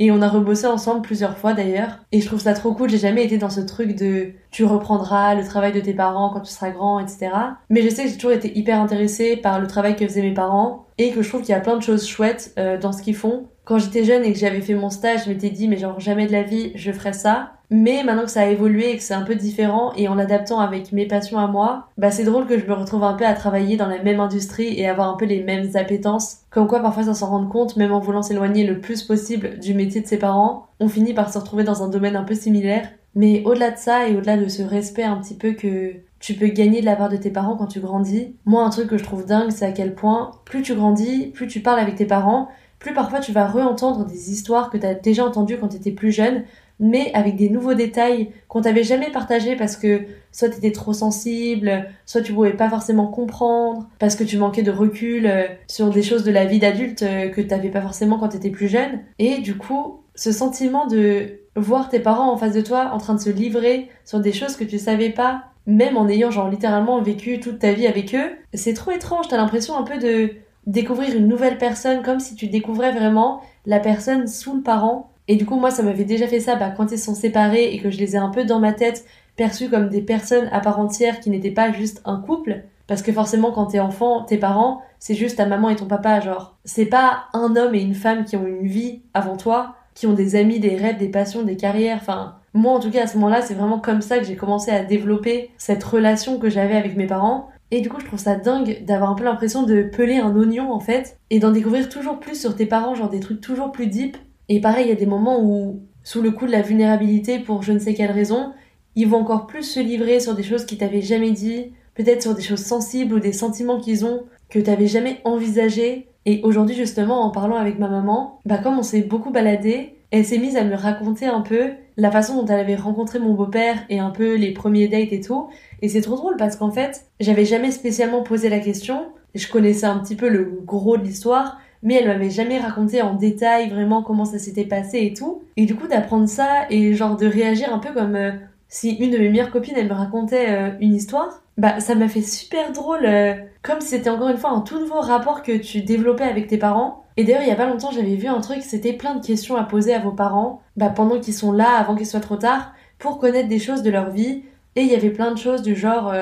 Et 0.00 0.10
on 0.10 0.22
a 0.22 0.28
rebossé 0.28 0.66
ensemble 0.66 1.02
plusieurs 1.02 1.36
fois 1.36 1.52
d'ailleurs. 1.52 1.98
Et 2.10 2.20
je 2.20 2.26
trouve 2.26 2.40
ça 2.40 2.54
trop 2.54 2.72
cool. 2.72 2.88
J'ai 2.88 2.98
jamais 2.98 3.24
été 3.24 3.38
dans 3.38 3.50
ce 3.50 3.60
truc 3.60 3.94
de 3.94 4.32
tu 4.50 4.64
reprendras 4.64 5.34
le 5.34 5.44
travail 5.44 5.72
de 5.72 5.80
tes 5.80 5.92
parents 5.92 6.30
quand 6.30 6.40
tu 6.40 6.52
seras 6.52 6.70
grand, 6.70 6.98
etc. 6.98 7.30
Mais 7.68 7.82
je 7.82 7.90
sais 7.90 8.04
que 8.04 8.08
j'ai 8.08 8.16
toujours 8.16 8.32
été 8.32 8.56
hyper 8.58 8.80
intéressée 8.80 9.36
par 9.36 9.60
le 9.60 9.66
travail 9.66 9.94
que 9.94 10.06
faisaient 10.06 10.22
mes 10.22 10.34
parents 10.34 10.86
et 10.98 11.10
que 11.12 11.22
je 11.22 11.28
trouve 11.28 11.42
qu'il 11.42 11.50
y 11.50 11.54
a 11.54 11.60
plein 11.60 11.76
de 11.76 11.82
choses 11.82 12.06
chouettes 12.06 12.54
euh, 12.58 12.78
dans 12.78 12.92
ce 12.92 13.02
qu'ils 13.02 13.16
font. 13.16 13.48
Quand 13.64 13.78
j'étais 13.78 14.04
jeune 14.04 14.24
et 14.24 14.32
que 14.32 14.38
j'avais 14.38 14.62
fait 14.62 14.74
mon 14.74 14.90
stage, 14.90 15.24
je 15.24 15.30
m'étais 15.30 15.50
dit 15.50 15.68
mais 15.68 15.76
genre 15.76 16.00
jamais 16.00 16.26
de 16.26 16.32
la 16.32 16.42
vie 16.42 16.72
je 16.74 16.90
ferais 16.90 17.12
ça. 17.12 17.52
Mais 17.70 18.02
maintenant 18.04 18.24
que 18.24 18.30
ça 18.30 18.42
a 18.42 18.46
évolué 18.46 18.90
et 18.90 18.96
que 18.96 19.02
c'est 19.02 19.14
un 19.14 19.22
peu 19.22 19.34
différent 19.34 19.92
et 19.96 20.08
en 20.08 20.14
l'adaptant 20.14 20.60
avec 20.60 20.92
mes 20.92 21.06
passions 21.06 21.38
à 21.38 21.46
moi, 21.46 21.88
bah 21.98 22.10
c'est 22.10 22.24
drôle 22.24 22.46
que 22.46 22.58
je 22.58 22.66
me 22.66 22.72
retrouve 22.72 23.04
un 23.04 23.14
peu 23.14 23.24
à 23.24 23.34
travailler 23.34 23.76
dans 23.76 23.88
la 23.88 24.02
même 24.02 24.20
industrie 24.20 24.78
et 24.78 24.88
avoir 24.88 25.08
un 25.08 25.16
peu 25.16 25.24
les 25.24 25.42
mêmes 25.42 25.70
appétences. 25.74 26.38
Comme 26.50 26.68
quoi 26.68 26.80
parfois 26.80 27.04
sans 27.04 27.14
s'en 27.14 27.28
rendre 27.28 27.48
compte, 27.48 27.76
même 27.76 27.92
en 27.92 28.00
voulant 28.00 28.22
s'éloigner 28.22 28.66
le 28.66 28.80
plus 28.80 29.02
possible 29.02 29.58
du 29.58 29.74
métier 29.74 30.00
de 30.00 30.06
ses 30.06 30.18
parents, 30.18 30.66
on 30.80 30.88
finit 30.88 31.14
par 31.14 31.32
se 31.32 31.38
retrouver 31.38 31.64
dans 31.64 31.82
un 31.82 31.88
domaine 31.88 32.16
un 32.16 32.24
peu 32.24 32.34
similaire. 32.34 32.88
Mais 33.14 33.42
au-delà 33.44 33.70
de 33.70 33.78
ça 33.78 34.08
et 34.08 34.16
au-delà 34.16 34.36
de 34.36 34.48
ce 34.48 34.62
respect 34.62 35.04
un 35.04 35.16
petit 35.16 35.36
peu 35.36 35.52
que 35.52 35.94
tu 36.18 36.34
peux 36.34 36.48
gagner 36.48 36.80
de 36.80 36.86
la 36.86 36.96
part 36.96 37.08
de 37.08 37.16
tes 37.16 37.30
parents 37.30 37.56
quand 37.56 37.66
tu 37.66 37.80
grandis, 37.80 38.34
moi 38.44 38.64
un 38.64 38.70
truc 38.70 38.88
que 38.88 38.98
je 38.98 39.04
trouve 39.04 39.26
dingue 39.26 39.50
c'est 39.50 39.66
à 39.66 39.72
quel 39.72 39.94
point 39.94 40.32
plus 40.44 40.62
tu 40.62 40.74
grandis, 40.74 41.26
plus 41.26 41.46
tu 41.46 41.60
parles 41.60 41.78
avec 41.78 41.96
tes 41.96 42.06
parents, 42.06 42.48
plus 42.78 42.92
parfois 42.92 43.20
tu 43.20 43.32
vas 43.32 43.46
re-entendre 43.46 44.04
des 44.04 44.32
histoires 44.32 44.70
que 44.70 44.78
tu 44.78 44.86
as 44.86 44.94
déjà 44.94 45.24
entendues 45.24 45.58
quand 45.58 45.68
tu 45.68 45.76
étais 45.76 45.90
plus 45.90 46.12
jeune, 46.12 46.44
mais 46.80 47.10
avec 47.14 47.36
des 47.36 47.48
nouveaux 47.48 47.74
détails 47.74 48.30
qu'on 48.48 48.62
t'avait 48.62 48.84
jamais 48.84 49.10
partagés 49.10 49.56
parce 49.56 49.76
que 49.76 50.02
soit 50.32 50.48
tu 50.48 50.58
étais 50.58 50.72
trop 50.72 50.92
sensible, 50.92 51.86
soit 52.06 52.20
tu 52.20 52.32
pouvais 52.32 52.52
pas 52.52 52.68
forcément 52.68 53.06
comprendre, 53.06 53.88
parce 53.98 54.16
que 54.16 54.24
tu 54.24 54.36
manquais 54.36 54.62
de 54.62 54.70
recul 54.70 55.26
euh, 55.26 55.46
sur 55.68 55.90
des 55.90 56.02
choses 56.02 56.24
de 56.24 56.32
la 56.32 56.44
vie 56.44 56.58
d'adulte 56.58 57.02
euh, 57.02 57.28
que 57.28 57.40
t'avais 57.40 57.70
pas 57.70 57.80
forcément 57.80 58.18
quand 58.18 58.28
tu 58.28 58.36
étais 58.36 58.50
plus 58.50 58.68
jeune. 58.68 59.00
Et 59.18 59.38
du 59.38 59.56
coup, 59.56 60.00
ce 60.14 60.32
sentiment 60.32 60.86
de 60.86 61.40
voir 61.56 61.88
tes 61.88 62.00
parents 62.00 62.32
en 62.32 62.36
face 62.36 62.54
de 62.54 62.60
toi 62.60 62.90
en 62.92 62.98
train 62.98 63.14
de 63.14 63.20
se 63.20 63.30
livrer 63.30 63.88
sur 64.04 64.20
des 64.20 64.32
choses 64.32 64.56
que 64.56 64.64
tu 64.64 64.78
savais 64.78 65.10
pas, 65.10 65.44
même 65.66 65.96
en 65.96 66.08
ayant 66.08 66.30
genre 66.30 66.48
littéralement 66.48 67.00
vécu 67.00 67.40
toute 67.40 67.60
ta 67.60 67.72
vie 67.72 67.86
avec 67.86 68.14
eux, 68.14 68.32
c'est 68.52 68.74
trop 68.74 68.90
étrange, 68.90 69.28
t'as 69.28 69.36
l'impression 69.36 69.76
un 69.76 69.84
peu 69.84 69.98
de 69.98 70.32
découvrir 70.66 71.14
une 71.14 71.28
nouvelle 71.28 71.58
personne 71.58 72.02
comme 72.02 72.20
si 72.20 72.34
tu 72.34 72.48
découvrais 72.48 72.92
vraiment 72.92 73.40
la 73.66 73.80
personne 73.80 74.26
sous 74.26 74.56
le 74.56 74.62
parent 74.62 75.10
Et 75.28 75.36
du 75.36 75.46
coup, 75.46 75.56
moi, 75.56 75.70
ça 75.70 75.82
m'avait 75.82 76.04
déjà 76.04 76.26
fait 76.26 76.40
ça 76.40 76.56
bah, 76.56 76.70
quand 76.70 76.92
ils 76.92 76.98
sont 76.98 77.14
séparés 77.14 77.72
et 77.72 77.78
que 77.78 77.90
je 77.90 77.98
les 77.98 78.14
ai 78.14 78.18
un 78.18 78.30
peu 78.30 78.44
dans 78.44 78.60
ma 78.60 78.72
tête 78.72 79.04
perçus 79.36 79.68
comme 79.68 79.88
des 79.88 80.02
personnes 80.02 80.48
à 80.52 80.60
part 80.60 80.78
entière 80.78 81.20
qui 81.20 81.30
n'étaient 81.30 81.50
pas 81.50 81.72
juste 81.72 82.02
un 82.04 82.20
couple. 82.20 82.64
Parce 82.86 83.02
que 83.02 83.12
forcément, 83.12 83.50
quand 83.50 83.66
t'es 83.66 83.80
enfant, 83.80 84.24
tes 84.24 84.36
parents, 84.36 84.82
c'est 84.98 85.14
juste 85.14 85.38
ta 85.38 85.46
maman 85.46 85.70
et 85.70 85.76
ton 85.76 85.86
papa, 85.86 86.20
genre. 86.20 86.56
C'est 86.64 86.86
pas 86.86 87.24
un 87.32 87.56
homme 87.56 87.74
et 87.74 87.80
une 87.80 87.94
femme 87.94 88.24
qui 88.24 88.36
ont 88.36 88.46
une 88.46 88.66
vie 88.66 89.02
avant 89.14 89.36
toi, 89.36 89.76
qui 89.94 90.06
ont 90.06 90.12
des 90.12 90.36
amis, 90.36 90.60
des 90.60 90.76
rêves, 90.76 90.98
des 90.98 91.08
passions, 91.08 91.42
des 91.42 91.56
carrières, 91.56 91.98
enfin. 92.00 92.36
Moi, 92.52 92.72
en 92.72 92.78
tout 92.78 92.90
cas, 92.90 93.04
à 93.04 93.06
ce 93.06 93.16
moment-là, 93.16 93.42
c'est 93.42 93.54
vraiment 93.54 93.80
comme 93.80 94.00
ça 94.00 94.18
que 94.18 94.24
j'ai 94.24 94.36
commencé 94.36 94.70
à 94.70 94.84
développer 94.84 95.50
cette 95.56 95.82
relation 95.82 96.38
que 96.38 96.50
j'avais 96.50 96.76
avec 96.76 96.96
mes 96.96 97.06
parents. 97.06 97.48
Et 97.70 97.80
du 97.80 97.88
coup, 97.88 97.98
je 97.98 98.06
trouve 98.06 98.18
ça 98.18 98.36
dingue 98.36 98.84
d'avoir 98.84 99.10
un 99.10 99.14
peu 99.14 99.24
l'impression 99.24 99.64
de 99.64 99.82
peler 99.82 100.18
un 100.18 100.36
oignon, 100.36 100.70
en 100.70 100.78
fait, 100.78 101.18
et 101.30 101.40
d'en 101.40 101.50
découvrir 101.50 101.88
toujours 101.88 102.20
plus 102.20 102.38
sur 102.38 102.54
tes 102.54 102.66
parents, 102.66 102.94
genre 102.94 103.08
des 103.08 103.20
trucs 103.20 103.40
toujours 103.40 103.72
plus 103.72 103.86
deep. 103.86 104.16
Et 104.48 104.60
pareil, 104.60 104.86
il 104.86 104.88
y 104.88 104.92
a 104.92 104.96
des 104.96 105.06
moments 105.06 105.42
où, 105.42 105.80
sous 106.02 106.22
le 106.22 106.30
coup 106.30 106.46
de 106.46 106.52
la 106.52 106.62
vulnérabilité, 106.62 107.38
pour 107.38 107.62
je 107.62 107.72
ne 107.72 107.78
sais 107.78 107.94
quelle 107.94 108.10
raison, 108.10 108.52
ils 108.96 109.08
vont 109.08 109.18
encore 109.18 109.46
plus 109.46 109.62
se 109.62 109.80
livrer 109.80 110.20
sur 110.20 110.34
des 110.34 110.42
choses 110.42 110.66
qu'ils 110.66 110.78
t'avaient 110.78 111.02
jamais 111.02 111.32
dit, 111.32 111.72
peut-être 111.94 112.22
sur 112.22 112.34
des 112.34 112.42
choses 112.42 112.64
sensibles 112.64 113.14
ou 113.14 113.20
des 113.20 113.32
sentiments 113.32 113.80
qu'ils 113.80 114.04
ont 114.04 114.24
que 114.50 114.58
t'avais 114.58 114.86
jamais 114.86 115.20
envisagé. 115.24 116.08
Et 116.26 116.40
aujourd'hui, 116.42 116.76
justement, 116.76 117.22
en 117.22 117.30
parlant 117.30 117.56
avec 117.56 117.78
ma 117.78 117.88
maman, 117.88 118.40
bah 118.44 118.58
comme 118.58 118.78
on 118.78 118.82
s'est 118.82 119.02
beaucoup 119.02 119.30
baladé, 119.30 119.94
elle 120.10 120.24
s'est 120.24 120.38
mise 120.38 120.56
à 120.56 120.64
me 120.64 120.76
raconter 120.76 121.26
un 121.26 121.40
peu 121.40 121.72
la 121.96 122.10
façon 122.10 122.36
dont 122.36 122.46
elle 122.46 122.60
avait 122.60 122.76
rencontré 122.76 123.18
mon 123.18 123.34
beau-père 123.34 123.84
et 123.88 123.98
un 123.98 124.10
peu 124.10 124.36
les 124.36 124.52
premiers 124.52 124.88
dates 124.88 125.12
et 125.12 125.20
tout. 125.20 125.48
Et 125.82 125.88
c'est 125.88 126.00
trop 126.00 126.16
drôle 126.16 126.36
parce 126.36 126.56
qu'en 126.56 126.70
fait, 126.70 127.06
j'avais 127.20 127.44
jamais 127.44 127.70
spécialement 127.70 128.22
posé 128.22 128.48
la 128.48 128.60
question. 128.60 129.06
Je 129.34 129.48
connaissais 129.48 129.86
un 129.86 129.98
petit 129.98 130.14
peu 130.14 130.28
le 130.28 130.44
gros 130.64 130.96
de 130.96 131.02
l'histoire, 131.02 131.58
mais 131.84 131.94
elle 131.94 132.08
m'avait 132.08 132.30
jamais 132.30 132.58
raconté 132.58 133.02
en 133.02 133.14
détail 133.14 133.68
vraiment 133.68 134.02
comment 134.02 134.24
ça 134.24 134.38
s'était 134.38 134.64
passé 134.64 135.00
et 135.02 135.14
tout. 135.14 135.42
Et 135.56 135.66
du 135.66 135.76
coup, 135.76 135.86
d'apprendre 135.86 136.28
ça 136.28 136.66
et 136.70 136.94
genre 136.94 137.16
de 137.16 137.26
réagir 137.26 137.72
un 137.72 137.78
peu 137.78 137.92
comme 137.92 138.16
euh, 138.16 138.32
si 138.68 138.90
une 138.96 139.10
de 139.10 139.18
mes 139.18 139.28
meilleures 139.28 139.50
copines, 139.50 139.74
elle 139.76 139.88
me 139.88 139.94
racontait 139.94 140.46
euh, 140.48 140.70
une 140.80 140.94
histoire, 140.94 141.42
bah 141.58 141.78
ça 141.80 141.94
m'a 141.94 142.08
fait 142.08 142.22
super 142.22 142.72
drôle, 142.72 143.04
euh, 143.04 143.34
comme 143.62 143.80
c'était 143.80 144.10
encore 144.10 144.30
une 144.30 144.38
fois 144.38 144.50
un 144.50 144.62
tout 144.62 144.80
nouveau 144.80 145.00
rapport 145.00 145.42
que 145.42 145.56
tu 145.56 145.82
développais 145.82 146.24
avec 146.24 146.48
tes 146.48 146.58
parents. 146.58 147.04
Et 147.16 147.22
d'ailleurs, 147.22 147.42
il 147.42 147.48
y 147.48 147.52
a 147.52 147.56
pas 147.56 147.66
longtemps, 147.66 147.92
j'avais 147.92 148.16
vu 148.16 148.26
un 148.26 148.40
truc, 148.40 148.62
c'était 148.62 148.94
plein 148.94 149.14
de 149.14 149.24
questions 149.24 149.54
à 149.56 149.62
poser 149.62 149.94
à 149.94 150.00
vos 150.00 150.10
parents, 150.10 150.62
bah 150.76 150.88
pendant 150.88 151.20
qu'ils 151.20 151.34
sont 151.34 151.52
là, 151.52 151.76
avant 151.76 151.94
qu'il 151.94 152.06
soit 152.06 152.20
trop 152.20 152.36
tard, 152.36 152.72
pour 152.98 153.18
connaître 153.18 153.48
des 153.48 153.60
choses 153.60 153.82
de 153.82 153.90
leur 153.90 154.10
vie. 154.10 154.42
Et 154.74 154.80
il 154.80 154.88
y 154.88 154.94
avait 154.96 155.10
plein 155.10 155.30
de 155.30 155.38
choses 155.38 155.62
du 155.62 155.76
genre, 155.76 156.12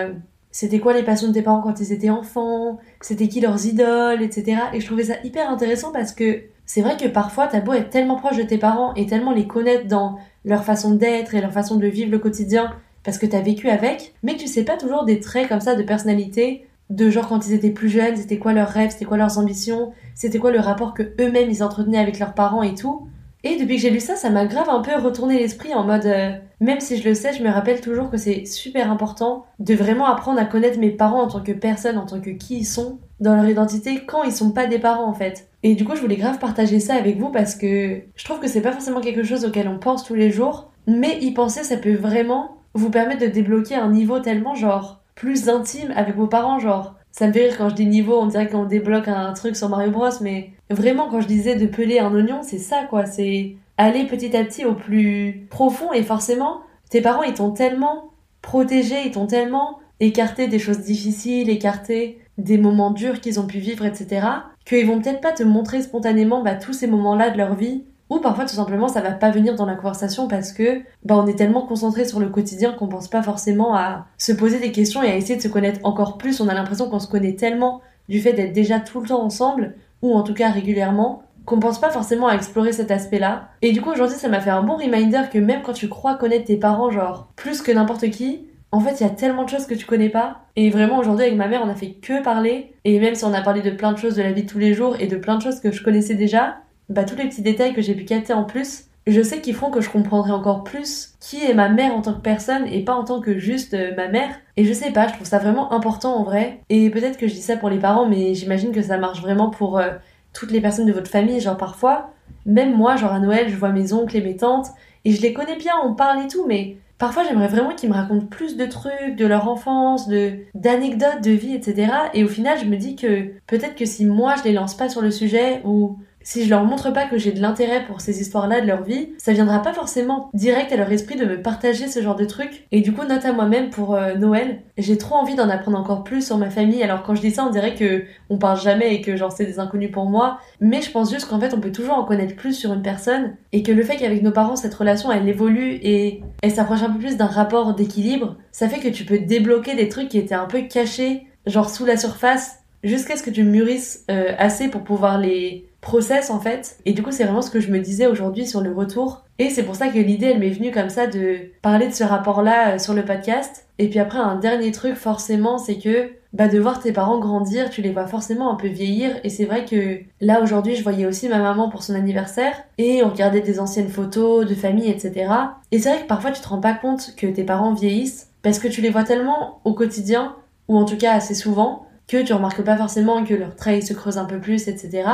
c'était 0.52 0.78
quoi 0.78 0.92
les 0.92 1.02
passions 1.02 1.28
de 1.28 1.32
tes 1.32 1.42
parents 1.42 1.62
quand 1.62 1.80
ils 1.80 1.92
étaient 1.92 2.10
enfants, 2.10 2.78
c'était 3.00 3.26
qui 3.26 3.40
leurs 3.40 3.66
idoles, 3.66 4.22
etc. 4.22 4.60
Et 4.74 4.80
je 4.80 4.86
trouvais 4.86 5.04
ça 5.04 5.14
hyper 5.24 5.50
intéressant 5.50 5.90
parce 5.90 6.12
que 6.12 6.42
c'est 6.66 6.82
vrai 6.82 6.96
que 6.96 7.08
parfois, 7.08 7.48
t'as 7.48 7.60
beau 7.60 7.72
être 7.72 7.90
tellement 7.90 8.16
proche 8.16 8.36
de 8.36 8.42
tes 8.42 8.58
parents 8.58 8.94
et 8.94 9.06
tellement 9.06 9.32
les 9.32 9.46
connaître 9.46 9.88
dans 9.88 10.18
leur 10.44 10.62
façon 10.62 10.94
d'être 10.94 11.34
et 11.34 11.40
leur 11.40 11.52
façon 11.52 11.76
de 11.76 11.86
vivre 11.86 12.10
le 12.10 12.18
quotidien 12.18 12.72
parce 13.02 13.18
que 13.18 13.26
t'as 13.26 13.40
vécu 13.40 13.68
avec, 13.68 14.14
mais 14.22 14.36
tu 14.36 14.46
sais 14.46 14.62
pas 14.62 14.76
toujours 14.76 15.04
des 15.04 15.20
traits 15.20 15.48
comme 15.48 15.60
ça 15.60 15.74
de 15.74 15.82
personnalité, 15.82 16.66
de 16.90 17.10
genre 17.10 17.28
quand 17.28 17.46
ils 17.46 17.54
étaient 17.54 17.70
plus 17.70 17.88
jeunes, 17.88 18.16
c'était 18.16 18.38
quoi 18.38 18.52
leurs 18.52 18.68
rêves, 18.68 18.90
c'était 18.90 19.06
quoi 19.06 19.16
leurs 19.16 19.38
ambitions, 19.38 19.92
c'était 20.14 20.38
quoi 20.38 20.52
le 20.52 20.60
rapport 20.60 20.94
que 20.94 21.02
eux-mêmes 21.20 21.50
ils 21.50 21.62
entretenaient 21.62 21.98
avec 21.98 22.18
leurs 22.18 22.34
parents 22.34 22.62
et 22.62 22.74
tout. 22.74 23.08
Et 23.44 23.56
depuis 23.56 23.76
que 23.76 23.82
j'ai 23.82 23.90
lu 23.90 24.00
ça, 24.00 24.14
ça 24.14 24.30
m'a 24.30 24.46
grave 24.46 24.68
un 24.68 24.82
peu 24.82 24.94
retourné 24.96 25.38
l'esprit 25.38 25.74
en 25.74 25.84
mode, 25.84 26.06
euh, 26.06 26.32
même 26.60 26.80
si 26.80 26.96
je 26.96 27.08
le 27.08 27.14
sais, 27.14 27.32
je 27.32 27.42
me 27.42 27.50
rappelle 27.50 27.80
toujours 27.80 28.08
que 28.08 28.16
c'est 28.16 28.44
super 28.44 28.90
important 28.90 29.46
de 29.58 29.74
vraiment 29.74 30.06
apprendre 30.06 30.40
à 30.40 30.44
connaître 30.44 30.78
mes 30.78 30.90
parents 30.90 31.22
en 31.22 31.28
tant 31.28 31.40
que 31.40 31.52
personne, 31.52 31.98
en 31.98 32.06
tant 32.06 32.20
que 32.20 32.30
qui 32.30 32.58
ils 32.58 32.64
sont, 32.64 33.00
dans 33.18 33.34
leur 33.34 33.48
identité, 33.48 34.04
quand 34.06 34.22
ils 34.22 34.32
sont 34.32 34.52
pas 34.52 34.66
des 34.66 34.78
parents 34.78 35.08
en 35.08 35.14
fait. 35.14 35.48
Et 35.62 35.74
du 35.74 35.84
coup, 35.84 35.96
je 35.96 36.00
voulais 36.00 36.16
grave 36.16 36.38
partager 36.38 36.80
ça 36.80 36.94
avec 36.94 37.18
vous 37.18 37.30
parce 37.30 37.54
que 37.54 38.02
je 38.14 38.24
trouve 38.24 38.40
que 38.40 38.48
c'est 38.48 38.60
pas 38.60 38.72
forcément 38.72 39.00
quelque 39.00 39.24
chose 39.24 39.44
auquel 39.44 39.68
on 39.68 39.78
pense 39.78 40.04
tous 40.04 40.14
les 40.14 40.30
jours, 40.30 40.70
mais 40.86 41.18
y 41.20 41.32
penser, 41.32 41.64
ça 41.64 41.76
peut 41.76 41.94
vraiment 41.94 42.58
vous 42.74 42.90
permettre 42.90 43.22
de 43.22 43.30
débloquer 43.30 43.74
un 43.74 43.90
niveau 43.90 44.20
tellement 44.20 44.54
genre 44.54 45.02
plus 45.14 45.48
intime 45.48 45.92
avec 45.94 46.16
vos 46.16 46.26
parents, 46.26 46.58
genre 46.58 46.94
ça 47.12 47.26
me 47.26 47.32
fait 47.32 47.44
rire 47.44 47.58
quand 47.58 47.68
je 47.68 47.74
dis 47.74 47.86
niveau, 47.86 48.18
on 48.18 48.26
dirait 48.26 48.48
qu'on 48.48 48.64
débloque 48.64 49.08
un 49.08 49.32
truc 49.34 49.54
sur 49.54 49.68
Mario 49.68 49.90
Bros, 49.90 50.08
mais 50.22 50.52
vraiment 50.72 51.08
quand 51.08 51.20
je 51.20 51.26
disais 51.26 51.56
de 51.56 51.66
peler 51.66 51.98
un 51.98 52.14
oignon, 52.14 52.40
c'est 52.42 52.58
ça 52.58 52.84
quoi, 52.88 53.06
c'est 53.06 53.56
aller 53.78 54.06
petit 54.06 54.36
à 54.36 54.44
petit 54.44 54.64
au 54.64 54.74
plus 54.74 55.46
profond 55.50 55.92
et 55.92 56.02
forcément, 56.02 56.60
tes 56.90 57.00
parents 57.00 57.22
ils 57.22 57.34
t'ont 57.34 57.50
tellement 57.50 58.10
protégé, 58.42 58.96
ils 59.06 59.12
t'ont 59.12 59.26
tellement 59.26 59.78
écarté 60.00 60.48
des 60.48 60.58
choses 60.58 60.80
difficiles, 60.80 61.48
écarté 61.48 62.18
des 62.38 62.58
moments 62.58 62.90
durs 62.90 63.20
qu'ils 63.20 63.38
ont 63.38 63.46
pu 63.46 63.58
vivre, 63.58 63.84
etc., 63.84 64.26
qu'ils 64.64 64.86
vont 64.86 65.00
peut-être 65.00 65.20
pas 65.20 65.32
te 65.32 65.42
montrer 65.42 65.82
spontanément 65.82 66.42
bah, 66.42 66.54
tous 66.54 66.72
ces 66.72 66.86
moments-là 66.86 67.30
de 67.30 67.38
leur 67.38 67.54
vie, 67.54 67.84
ou 68.10 68.18
parfois 68.18 68.44
tout 68.44 68.54
simplement 68.54 68.88
ça 68.88 69.00
va 69.00 69.12
pas 69.12 69.30
venir 69.30 69.54
dans 69.54 69.64
la 69.64 69.74
conversation 69.74 70.28
parce 70.28 70.52
que 70.52 70.82
bah, 71.04 71.16
on 71.16 71.26
est 71.26 71.36
tellement 71.36 71.62
concentré 71.62 72.04
sur 72.04 72.20
le 72.20 72.28
quotidien 72.28 72.72
qu'on 72.72 72.88
pense 72.88 73.08
pas 73.08 73.22
forcément 73.22 73.74
à 73.74 74.06
se 74.18 74.32
poser 74.32 74.58
des 74.58 74.72
questions 74.72 75.02
et 75.02 75.10
à 75.10 75.16
essayer 75.16 75.36
de 75.36 75.40
se 75.40 75.48
connaître 75.48 75.80
encore 75.84 76.18
plus. 76.18 76.40
On 76.40 76.48
a 76.48 76.54
l'impression 76.54 76.90
qu'on 76.90 76.98
se 76.98 77.08
connaît 77.08 77.36
tellement 77.36 77.80
du 78.08 78.20
fait 78.20 78.34
d'être 78.34 78.52
déjà 78.52 78.80
tout 78.80 79.00
le 79.00 79.08
temps 79.08 79.22
ensemble, 79.22 79.76
ou 80.02 80.14
en 80.14 80.22
tout 80.22 80.34
cas 80.34 80.50
régulièrement, 80.50 81.22
qu'on 81.44 81.58
pense 81.58 81.80
pas 81.80 81.90
forcément 81.90 82.28
à 82.28 82.34
explorer 82.34 82.72
cet 82.72 82.90
aspect-là. 82.90 83.48
Et 83.62 83.72
du 83.72 83.80
coup 83.80 83.90
aujourd'hui 83.90 84.18
ça 84.18 84.28
m'a 84.28 84.40
fait 84.40 84.50
un 84.50 84.62
bon 84.62 84.76
reminder 84.76 85.22
que 85.32 85.38
même 85.38 85.62
quand 85.62 85.72
tu 85.72 85.88
crois 85.88 86.14
connaître 86.16 86.44
tes 86.44 86.56
parents 86.56 86.90
genre 86.90 87.32
plus 87.36 87.62
que 87.62 87.72
n'importe 87.72 88.10
qui, 88.10 88.46
en 88.70 88.80
fait 88.80 89.00
il 89.00 89.02
y 89.02 89.06
a 89.06 89.10
tellement 89.10 89.44
de 89.44 89.48
choses 89.48 89.66
que 89.66 89.74
tu 89.74 89.86
connais 89.86 90.08
pas. 90.08 90.42
Et 90.56 90.70
vraiment 90.70 90.98
aujourd'hui 90.98 91.26
avec 91.26 91.36
ma 91.36 91.48
mère 91.48 91.62
on 91.64 91.68
a 91.68 91.74
fait 91.74 91.92
que 91.92 92.22
parler. 92.22 92.74
Et 92.84 93.00
même 93.00 93.14
si 93.14 93.24
on 93.24 93.32
a 93.32 93.40
parlé 93.40 93.62
de 93.62 93.70
plein 93.70 93.92
de 93.92 93.98
choses 93.98 94.16
de 94.16 94.22
la 94.22 94.32
vie 94.32 94.44
de 94.44 94.50
tous 94.50 94.58
les 94.58 94.74
jours 94.74 94.96
et 95.00 95.06
de 95.06 95.16
plein 95.16 95.36
de 95.36 95.42
choses 95.42 95.60
que 95.60 95.72
je 95.72 95.82
connaissais 95.82 96.14
déjà, 96.14 96.58
bah, 96.88 97.04
tous 97.04 97.16
les 97.16 97.28
petits 97.28 97.42
détails 97.42 97.74
que 97.74 97.82
j'ai 97.82 97.94
pu 97.94 98.04
capter 98.04 98.32
en 98.32 98.44
plus, 98.44 98.84
je 99.06 99.22
sais 99.22 99.40
qu'ils 99.40 99.54
feront 99.54 99.70
que 99.70 99.80
je 99.80 99.90
comprendrai 99.90 100.32
encore 100.32 100.64
plus 100.64 101.14
qui 101.20 101.44
est 101.44 101.54
ma 101.54 101.68
mère 101.68 101.94
en 101.94 102.02
tant 102.02 102.14
que 102.14 102.20
personne 102.20 102.66
et 102.66 102.84
pas 102.84 102.94
en 102.94 103.04
tant 103.04 103.20
que 103.20 103.38
juste 103.38 103.74
euh, 103.74 103.94
ma 103.96 104.08
mère. 104.08 104.34
Et 104.56 104.64
je 104.64 104.72
sais 104.72 104.90
pas, 104.90 105.08
je 105.08 105.14
trouve 105.14 105.26
ça 105.26 105.38
vraiment 105.38 105.72
important 105.72 106.14
en 106.14 106.24
vrai. 106.24 106.60
Et 106.68 106.90
peut-être 106.90 107.18
que 107.18 107.26
je 107.26 107.34
dis 107.34 107.42
ça 107.42 107.56
pour 107.56 107.70
les 107.70 107.78
parents, 107.78 108.06
mais 108.06 108.34
j'imagine 108.34 108.72
que 108.72 108.82
ça 108.82 108.98
marche 108.98 109.20
vraiment 109.20 109.50
pour 109.50 109.78
euh, 109.78 109.90
toutes 110.32 110.50
les 110.50 110.60
personnes 110.60 110.86
de 110.86 110.92
votre 110.92 111.10
famille. 111.10 111.40
Genre 111.40 111.56
parfois, 111.56 112.10
même 112.46 112.76
moi, 112.76 112.96
genre 112.96 113.12
à 113.12 113.20
Noël, 113.20 113.48
je 113.48 113.56
vois 113.56 113.70
mes 113.70 113.92
oncles 113.92 114.16
et 114.16 114.20
mes 114.20 114.36
tantes 114.36 114.68
et 115.04 115.12
je 115.12 115.22
les 115.22 115.32
connais 115.32 115.56
bien, 115.56 115.72
on 115.84 115.94
parle 115.94 116.24
et 116.24 116.28
tout, 116.28 116.46
mais 116.46 116.76
parfois 116.98 117.24
j'aimerais 117.24 117.48
vraiment 117.48 117.74
qu'ils 117.74 117.88
me 117.88 117.94
racontent 117.94 118.26
plus 118.26 118.56
de 118.56 118.66
trucs, 118.66 119.16
de 119.16 119.26
leur 119.26 119.48
enfance, 119.48 120.06
de 120.06 120.34
d'anecdotes 120.54 121.22
de 121.22 121.32
vie, 121.32 121.54
etc. 121.54 121.92
Et 122.14 122.22
au 122.22 122.28
final, 122.28 122.58
je 122.58 122.66
me 122.66 122.76
dis 122.76 122.94
que 122.94 123.32
peut-être 123.46 123.74
que 123.74 123.84
si 123.84 124.04
moi 124.06 124.36
je 124.38 124.44
les 124.44 124.52
lance 124.52 124.76
pas 124.76 124.88
sur 124.88 125.02
le 125.02 125.10
sujet 125.10 125.60
ou 125.64 125.98
si 126.24 126.44
je 126.44 126.50
leur 126.50 126.64
montre 126.64 126.92
pas 126.92 127.06
que 127.06 127.18
j'ai 127.18 127.32
de 127.32 127.40
l'intérêt 127.40 127.84
pour 127.84 128.00
ces 128.00 128.20
histoires-là 128.20 128.60
de 128.60 128.66
leur 128.66 128.82
vie, 128.82 129.10
ça 129.18 129.32
viendra 129.32 129.60
pas 129.60 129.72
forcément 129.72 130.30
direct 130.34 130.72
à 130.72 130.76
leur 130.76 130.90
esprit 130.92 131.16
de 131.16 131.24
me 131.24 131.42
partager 131.42 131.88
ce 131.88 132.02
genre 132.02 132.16
de 132.16 132.24
trucs. 132.24 132.66
Et 132.72 132.80
du 132.80 132.92
coup, 132.92 133.04
note 133.04 133.24
à 133.24 133.32
moi-même 133.32 133.70
pour 133.70 133.94
euh, 133.94 134.14
Noël, 134.14 134.62
j'ai 134.78 134.98
trop 134.98 135.16
envie 135.16 135.34
d'en 135.34 135.48
apprendre 135.48 135.78
encore 135.78 136.04
plus 136.04 136.24
sur 136.24 136.38
ma 136.38 136.50
famille. 136.50 136.82
Alors 136.82 137.02
quand 137.02 137.14
je 137.14 137.20
dis 137.20 137.30
ça, 137.30 137.44
on 137.46 137.50
dirait 137.50 137.74
que 137.74 138.04
on 138.30 138.38
parle 138.38 138.60
jamais 138.60 138.94
et 138.94 139.00
que 139.00 139.16
genre 139.16 139.32
c'est 139.32 139.46
des 139.46 139.58
inconnus 139.58 139.90
pour 139.90 140.06
moi, 140.06 140.38
mais 140.60 140.82
je 140.82 140.90
pense 140.90 141.10
juste 141.10 141.28
qu'en 141.28 141.40
fait, 141.40 141.54
on 141.54 141.60
peut 141.60 141.72
toujours 141.72 141.94
en 141.94 142.04
connaître 142.04 142.36
plus 142.36 142.54
sur 142.54 142.72
une 142.72 142.82
personne 142.82 143.34
et 143.52 143.62
que 143.62 143.72
le 143.72 143.82
fait 143.82 143.96
qu'avec 143.96 144.22
nos 144.22 144.32
parents 144.32 144.56
cette 144.56 144.74
relation 144.74 145.10
elle 145.12 145.28
évolue 145.28 145.78
et 145.82 146.22
elle 146.42 146.50
s'approche 146.50 146.82
un 146.82 146.90
peu 146.90 146.98
plus 146.98 147.16
d'un 147.16 147.26
rapport 147.26 147.74
d'équilibre, 147.74 148.36
ça 148.50 148.68
fait 148.68 148.80
que 148.80 148.88
tu 148.88 149.04
peux 149.04 149.18
débloquer 149.18 149.74
des 149.74 149.88
trucs 149.88 150.08
qui 150.08 150.18
étaient 150.18 150.34
un 150.34 150.46
peu 150.46 150.62
cachés, 150.62 151.26
genre 151.46 151.70
sous 151.70 151.84
la 151.84 151.96
surface 151.96 152.61
jusqu'à 152.82 153.16
ce 153.16 153.22
que 153.22 153.30
tu 153.30 153.44
mûrisses 153.44 154.04
euh, 154.10 154.32
assez 154.38 154.68
pour 154.68 154.82
pouvoir 154.82 155.18
les 155.18 155.66
process 155.80 156.30
en 156.30 156.40
fait. 156.40 156.78
Et 156.86 156.92
du 156.92 157.02
coup, 157.02 157.10
c'est 157.10 157.24
vraiment 157.24 157.42
ce 157.42 157.50
que 157.50 157.60
je 157.60 157.70
me 157.70 157.80
disais 157.80 158.06
aujourd'hui 158.06 158.46
sur 158.46 158.60
le 158.60 158.72
retour. 158.72 159.24
Et 159.38 159.50
c'est 159.50 159.64
pour 159.64 159.74
ça 159.74 159.88
que 159.88 159.98
l'idée, 159.98 160.26
elle 160.26 160.38
m'est 160.38 160.50
venue 160.50 160.70
comme 160.70 160.88
ça 160.88 161.06
de 161.06 161.50
parler 161.60 161.88
de 161.88 161.92
ce 161.92 162.04
rapport-là 162.04 162.74
euh, 162.74 162.78
sur 162.78 162.94
le 162.94 163.04
podcast. 163.04 163.66
Et 163.78 163.88
puis 163.88 163.98
après, 163.98 164.18
un 164.18 164.36
dernier 164.36 164.70
truc, 164.70 164.94
forcément, 164.94 165.58
c'est 165.58 165.78
que 165.78 166.10
bah, 166.32 166.48
de 166.48 166.58
voir 166.58 166.80
tes 166.80 166.92
parents 166.92 167.18
grandir, 167.18 167.68
tu 167.68 167.82
les 167.82 167.90
vois 167.90 168.06
forcément 168.06 168.52
un 168.52 168.54
peu 168.54 168.68
vieillir. 168.68 169.10
Et 169.24 169.28
c'est 169.28 169.44
vrai 169.44 169.64
que 169.64 169.98
là, 170.20 170.40
aujourd'hui, 170.40 170.76
je 170.76 170.82
voyais 170.82 171.04
aussi 171.04 171.28
ma 171.28 171.38
maman 171.38 171.68
pour 171.68 171.82
son 171.82 171.94
anniversaire. 171.94 172.54
Et 172.78 173.02
on 173.02 173.08
regardait 173.08 173.40
des 173.40 173.58
anciennes 173.58 173.88
photos 173.88 174.46
de 174.46 174.54
famille, 174.54 174.88
etc. 174.88 175.30
Et 175.72 175.78
c'est 175.80 175.90
vrai 175.90 176.02
que 176.02 176.06
parfois, 176.06 176.30
tu 176.30 176.40
te 176.40 176.48
rends 176.48 176.60
pas 176.60 176.74
compte 176.74 177.14
que 177.16 177.26
tes 177.26 177.44
parents 177.44 177.74
vieillissent 177.74 178.28
parce 178.42 178.58
que 178.58 178.68
tu 178.68 178.80
les 178.80 178.90
vois 178.90 179.04
tellement 179.04 179.60
au 179.64 179.72
quotidien, 179.72 180.34
ou 180.68 180.76
en 180.76 180.84
tout 180.84 180.96
cas 180.96 181.12
assez 181.12 181.34
souvent, 181.34 181.86
que 182.12 182.22
tu 182.22 182.32
remarques 182.32 182.62
pas 182.62 182.76
forcément 182.76 183.24
que 183.24 183.34
leurs 183.34 183.56
traits 183.56 183.84
se 183.84 183.94
creusent 183.94 184.18
un 184.18 184.26
peu 184.26 184.38
plus, 184.38 184.68
etc. 184.68 185.04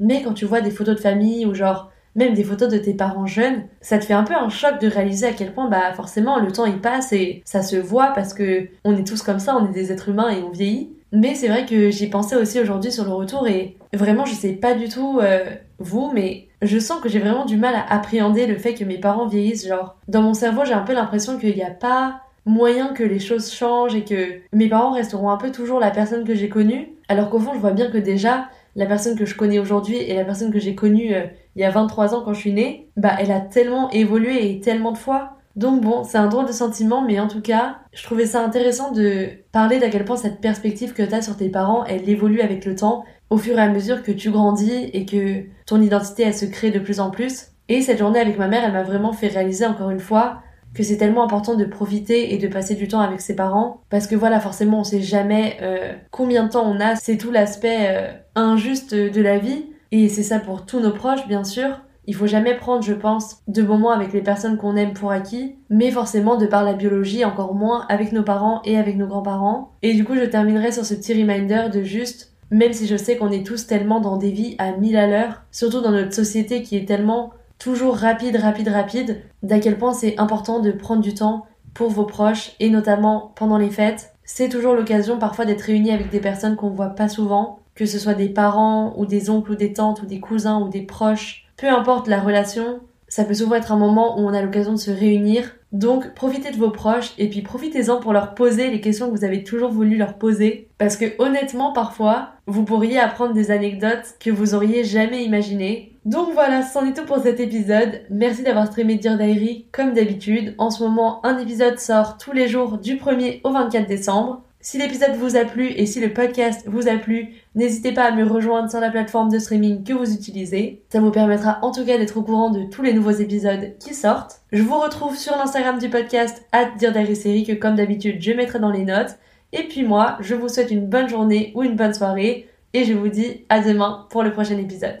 Mais 0.00 0.22
quand 0.22 0.34
tu 0.34 0.44
vois 0.44 0.60
des 0.60 0.70
photos 0.70 0.96
de 0.96 1.00
famille 1.00 1.46
ou 1.46 1.54
genre 1.54 1.90
même 2.14 2.34
des 2.34 2.44
photos 2.44 2.68
de 2.68 2.76
tes 2.76 2.92
parents 2.92 3.26
jeunes, 3.26 3.64
ça 3.80 3.98
te 3.98 4.04
fait 4.04 4.12
un 4.12 4.24
peu 4.24 4.34
un 4.34 4.50
choc 4.50 4.78
de 4.80 4.86
réaliser 4.86 5.26
à 5.26 5.32
quel 5.32 5.54
point 5.54 5.68
bah 5.68 5.92
forcément 5.94 6.38
le 6.38 6.52
temps 6.52 6.66
il 6.66 6.78
passe 6.78 7.12
et 7.14 7.42
ça 7.46 7.62
se 7.62 7.76
voit 7.76 8.12
parce 8.14 8.34
que 8.34 8.68
on 8.84 8.94
est 8.96 9.06
tous 9.06 9.22
comme 9.22 9.38
ça, 9.38 9.56
on 9.56 9.70
est 9.70 9.72
des 9.72 9.92
êtres 9.92 10.10
humains 10.10 10.28
et 10.28 10.42
on 10.42 10.50
vieillit. 10.50 10.90
Mais 11.12 11.34
c'est 11.34 11.48
vrai 11.48 11.64
que 11.64 11.90
j'y 11.90 12.08
pensais 12.08 12.36
aussi 12.36 12.60
aujourd'hui 12.60 12.92
sur 12.92 13.04
le 13.04 13.12
retour 13.12 13.46
et 13.48 13.76
vraiment 13.94 14.24
je 14.26 14.34
sais 14.34 14.52
pas 14.52 14.74
du 14.74 14.88
tout 14.88 15.20
euh, 15.20 15.54
vous 15.78 16.10
mais 16.14 16.48
je 16.62 16.78
sens 16.78 17.00
que 17.00 17.08
j'ai 17.08 17.18
vraiment 17.18 17.44
du 17.44 17.56
mal 17.56 17.74
à 17.74 17.92
appréhender 17.92 18.46
le 18.46 18.56
fait 18.56 18.74
que 18.74 18.84
mes 18.84 18.98
parents 18.98 19.26
vieillissent 19.26 19.66
genre 19.66 19.98
dans 20.08 20.22
mon 20.22 20.32
cerveau 20.32 20.64
j'ai 20.64 20.72
un 20.72 20.82
peu 20.82 20.94
l'impression 20.94 21.38
qu'il 21.38 21.54
n'y 21.54 21.62
a 21.62 21.70
pas 21.70 22.21
moyen 22.44 22.88
que 22.88 23.04
les 23.04 23.18
choses 23.18 23.52
changent 23.52 23.94
et 23.94 24.04
que 24.04 24.40
mes 24.52 24.68
parents 24.68 24.92
resteront 24.92 25.30
un 25.30 25.36
peu 25.36 25.52
toujours 25.52 25.78
la 25.78 25.90
personne 25.90 26.24
que 26.24 26.34
j'ai 26.34 26.48
connue 26.48 26.88
alors 27.08 27.30
qu'au 27.30 27.38
fond 27.38 27.52
je 27.54 27.60
vois 27.60 27.72
bien 27.72 27.90
que 27.90 27.98
déjà 27.98 28.48
la 28.74 28.86
personne 28.86 29.16
que 29.16 29.26
je 29.26 29.36
connais 29.36 29.58
aujourd'hui 29.58 29.96
et 29.96 30.14
la 30.14 30.24
personne 30.24 30.50
que 30.50 30.58
j'ai 30.58 30.74
connue 30.74 31.14
euh, 31.14 31.26
il 31.56 31.62
y 31.62 31.64
a 31.64 31.70
23 31.70 32.14
ans 32.14 32.22
quand 32.24 32.32
je 32.32 32.40
suis 32.40 32.52
née, 32.52 32.88
bah 32.96 33.14
elle 33.18 33.30
a 33.30 33.40
tellement 33.40 33.90
évolué 33.90 34.50
et 34.50 34.60
tellement 34.60 34.92
de 34.92 34.98
fois. 34.98 35.36
Donc 35.54 35.82
bon, 35.82 36.02
c'est 36.02 36.16
un 36.16 36.28
drôle 36.28 36.46
de 36.46 36.52
sentiment, 36.52 37.02
mais 37.02 37.20
en 37.20 37.28
tout 37.28 37.42
cas, 37.42 37.76
je 37.92 38.02
trouvais 38.02 38.24
ça 38.24 38.42
intéressant 38.42 38.90
de 38.90 39.28
parler 39.52 39.78
d'à 39.78 39.90
quel 39.90 40.06
point 40.06 40.16
cette 40.16 40.40
perspective 40.40 40.94
que 40.94 41.02
tu 41.02 41.14
as 41.14 41.20
sur 41.20 41.36
tes 41.36 41.50
parents, 41.50 41.84
elle 41.84 42.08
évolue 42.08 42.40
avec 42.40 42.64
le 42.64 42.74
temps, 42.74 43.04
au 43.28 43.36
fur 43.36 43.58
et 43.58 43.62
à 43.62 43.68
mesure 43.68 44.02
que 44.02 44.12
tu 44.12 44.30
grandis 44.30 44.88
et 44.94 45.04
que 45.04 45.44
ton 45.66 45.82
identité, 45.82 46.22
elle 46.22 46.34
se 46.34 46.46
crée 46.46 46.70
de 46.70 46.78
plus 46.78 47.00
en 47.00 47.10
plus. 47.10 47.48
Et 47.68 47.82
cette 47.82 47.98
journée 47.98 48.18
avec 48.18 48.38
ma 48.38 48.48
mère, 48.48 48.64
elle 48.64 48.72
m'a 48.72 48.82
vraiment 48.82 49.12
fait 49.12 49.28
réaliser 49.28 49.66
encore 49.66 49.90
une 49.90 50.00
fois 50.00 50.40
que 50.74 50.82
c'est 50.82 50.96
tellement 50.96 51.24
important 51.24 51.54
de 51.54 51.64
profiter 51.64 52.34
et 52.34 52.38
de 52.38 52.48
passer 52.48 52.74
du 52.74 52.88
temps 52.88 53.00
avec 53.00 53.20
ses 53.20 53.36
parents 53.36 53.82
parce 53.90 54.06
que 54.06 54.16
voilà 54.16 54.40
forcément 54.40 54.80
on 54.80 54.84
sait 54.84 55.02
jamais 55.02 55.56
euh, 55.60 55.92
combien 56.10 56.44
de 56.44 56.50
temps 56.50 56.66
on 56.66 56.80
a. 56.80 56.96
C'est 56.96 57.18
tout 57.18 57.30
l'aspect 57.30 57.88
euh, 57.88 58.12
injuste 58.34 58.94
de 58.94 59.22
la 59.22 59.38
vie. 59.38 59.66
Et 59.90 60.08
c'est 60.08 60.22
ça 60.22 60.38
pour 60.38 60.64
tous 60.64 60.80
nos 60.80 60.92
proches 60.92 61.26
bien 61.28 61.44
sûr. 61.44 61.80
Il 62.06 62.16
faut 62.16 62.26
jamais 62.26 62.56
prendre, 62.56 62.82
je 62.82 62.94
pense, 62.94 63.42
de 63.46 63.62
moments 63.62 63.92
avec 63.92 64.12
les 64.12 64.22
personnes 64.22 64.56
qu'on 64.56 64.74
aime 64.74 64.92
pour 64.92 65.12
acquis, 65.12 65.54
mais 65.70 65.92
forcément 65.92 66.36
de 66.36 66.46
par 66.46 66.64
la 66.64 66.72
biologie, 66.72 67.24
encore 67.24 67.54
moins 67.54 67.86
avec 67.88 68.12
nos 68.12 68.24
parents 68.24 68.60
et 68.64 68.76
avec 68.76 68.96
nos 68.96 69.06
grands-parents. 69.06 69.72
Et 69.82 69.94
du 69.94 70.04
coup, 70.04 70.16
je 70.16 70.24
terminerai 70.24 70.72
sur 70.72 70.84
ce 70.84 70.94
petit 70.94 71.14
reminder 71.14 71.68
de 71.72 71.82
juste, 71.82 72.32
même 72.50 72.72
si 72.72 72.88
je 72.88 72.96
sais 72.96 73.16
qu'on 73.16 73.30
est 73.30 73.46
tous 73.46 73.68
tellement 73.68 74.00
dans 74.00 74.16
des 74.16 74.32
vies 74.32 74.56
à 74.58 74.72
mille 74.72 74.96
à 74.96 75.06
l'heure, 75.06 75.42
surtout 75.52 75.80
dans 75.80 75.92
notre 75.92 76.12
société 76.12 76.62
qui 76.62 76.76
est 76.76 76.86
tellement 76.86 77.30
toujours 77.62 77.96
rapide, 77.96 78.36
rapide, 78.36 78.68
rapide, 78.68 79.22
d'à 79.42 79.60
quel 79.60 79.78
point 79.78 79.92
c'est 79.92 80.18
important 80.18 80.60
de 80.60 80.72
prendre 80.72 81.02
du 81.02 81.14
temps 81.14 81.46
pour 81.74 81.90
vos 81.90 82.04
proches 82.04 82.52
et 82.60 82.70
notamment 82.70 83.32
pendant 83.36 83.58
les 83.58 83.70
fêtes. 83.70 84.12
C'est 84.24 84.48
toujours 84.48 84.74
l'occasion 84.74 85.18
parfois 85.18 85.44
d'être 85.44 85.62
réunis 85.62 85.92
avec 85.92 86.10
des 86.10 86.20
personnes 86.20 86.56
qu'on 86.56 86.70
voit 86.70 86.90
pas 86.90 87.08
souvent, 87.08 87.60
que 87.74 87.86
ce 87.86 87.98
soit 87.98 88.14
des 88.14 88.28
parents 88.28 88.94
ou 88.96 89.06
des 89.06 89.30
oncles 89.30 89.52
ou 89.52 89.56
des 89.56 89.72
tantes 89.72 90.02
ou 90.02 90.06
des 90.06 90.20
cousins 90.20 90.60
ou 90.60 90.68
des 90.68 90.82
proches 90.82 91.42
peu 91.62 91.68
importe 91.68 92.08
la 92.08 92.18
relation, 92.18 92.80
ça 93.06 93.24
peut 93.24 93.34
souvent 93.34 93.54
être 93.54 93.70
un 93.70 93.76
moment 93.76 94.18
où 94.18 94.22
on 94.22 94.34
a 94.34 94.42
l'occasion 94.42 94.72
de 94.72 94.78
se 94.78 94.90
réunir. 94.90 95.54
Donc 95.70 96.12
profitez 96.12 96.50
de 96.50 96.56
vos 96.56 96.70
proches 96.70 97.12
et 97.18 97.30
puis 97.30 97.40
profitez-en 97.40 98.00
pour 98.00 98.12
leur 98.12 98.34
poser 98.34 98.68
les 98.68 98.80
questions 98.80 99.08
que 99.08 99.16
vous 99.16 99.24
avez 99.24 99.44
toujours 99.44 99.70
voulu 99.70 99.96
leur 99.96 100.14
poser. 100.14 100.68
Parce 100.78 100.96
que 100.96 101.04
honnêtement, 101.20 101.72
parfois, 101.72 102.30
vous 102.46 102.64
pourriez 102.64 102.98
apprendre 102.98 103.32
des 103.32 103.52
anecdotes 103.52 104.16
que 104.18 104.30
vous 104.30 104.54
auriez 104.54 104.82
jamais 104.82 105.24
imaginées. 105.24 105.91
Donc 106.04 106.30
voilà, 106.32 106.62
c'en 106.62 106.84
est 106.84 106.94
tout 106.94 107.04
pour 107.04 107.22
cet 107.22 107.38
épisode. 107.38 108.02
Merci 108.10 108.42
d'avoir 108.42 108.66
streamé 108.66 108.96
Dear 108.96 109.16
Diary 109.16 109.66
comme 109.70 109.92
d'habitude. 109.92 110.56
En 110.58 110.70
ce 110.70 110.82
moment, 110.82 111.24
un 111.24 111.38
épisode 111.38 111.78
sort 111.78 112.18
tous 112.18 112.32
les 112.32 112.48
jours 112.48 112.78
du 112.78 112.96
1er 112.96 113.40
au 113.44 113.52
24 113.52 113.86
décembre. 113.86 114.42
Si 114.58 114.78
l'épisode 114.78 115.14
vous 115.14 115.36
a 115.36 115.44
plu 115.44 115.68
et 115.68 115.86
si 115.86 116.00
le 116.00 116.12
podcast 116.12 116.64
vous 116.66 116.88
a 116.88 116.96
plu, 116.96 117.34
n'hésitez 117.54 117.92
pas 117.92 118.04
à 118.04 118.10
me 118.10 118.24
rejoindre 118.24 118.68
sur 118.68 118.80
la 118.80 118.90
plateforme 118.90 119.30
de 119.30 119.38
streaming 119.38 119.84
que 119.84 119.92
vous 119.92 120.12
utilisez. 120.12 120.82
Ça 120.88 121.00
vous 121.00 121.12
permettra 121.12 121.60
en 121.62 121.70
tout 121.70 121.84
cas 121.84 121.98
d'être 121.98 122.16
au 122.16 122.22
courant 122.22 122.50
de 122.50 122.64
tous 122.64 122.82
les 122.82 122.94
nouveaux 122.94 123.10
épisodes 123.10 123.76
qui 123.78 123.94
sortent. 123.94 124.40
Je 124.50 124.62
vous 124.62 124.78
retrouve 124.78 125.16
sur 125.16 125.36
l'Instagram 125.36 125.78
du 125.78 125.88
podcast 125.88 126.44
à 126.50 126.64
dire 126.64 126.94
série 127.16 127.44
que 127.44 127.52
comme 127.52 127.76
d'habitude 127.76 128.20
je 128.20 128.32
mettrai 128.32 128.58
dans 128.58 128.70
les 128.70 128.84
notes. 128.84 129.18
Et 129.52 129.68
puis 129.68 129.84
moi, 129.84 130.16
je 130.20 130.34
vous 130.34 130.48
souhaite 130.48 130.72
une 130.72 130.86
bonne 130.88 131.08
journée 131.08 131.52
ou 131.54 131.62
une 131.62 131.76
bonne 131.76 131.94
soirée 131.94 132.48
et 132.72 132.84
je 132.84 132.92
vous 132.92 133.08
dis 133.08 133.44
à 133.48 133.60
demain 133.60 134.06
pour 134.10 134.24
le 134.24 134.32
prochain 134.32 134.58
épisode. 134.58 135.00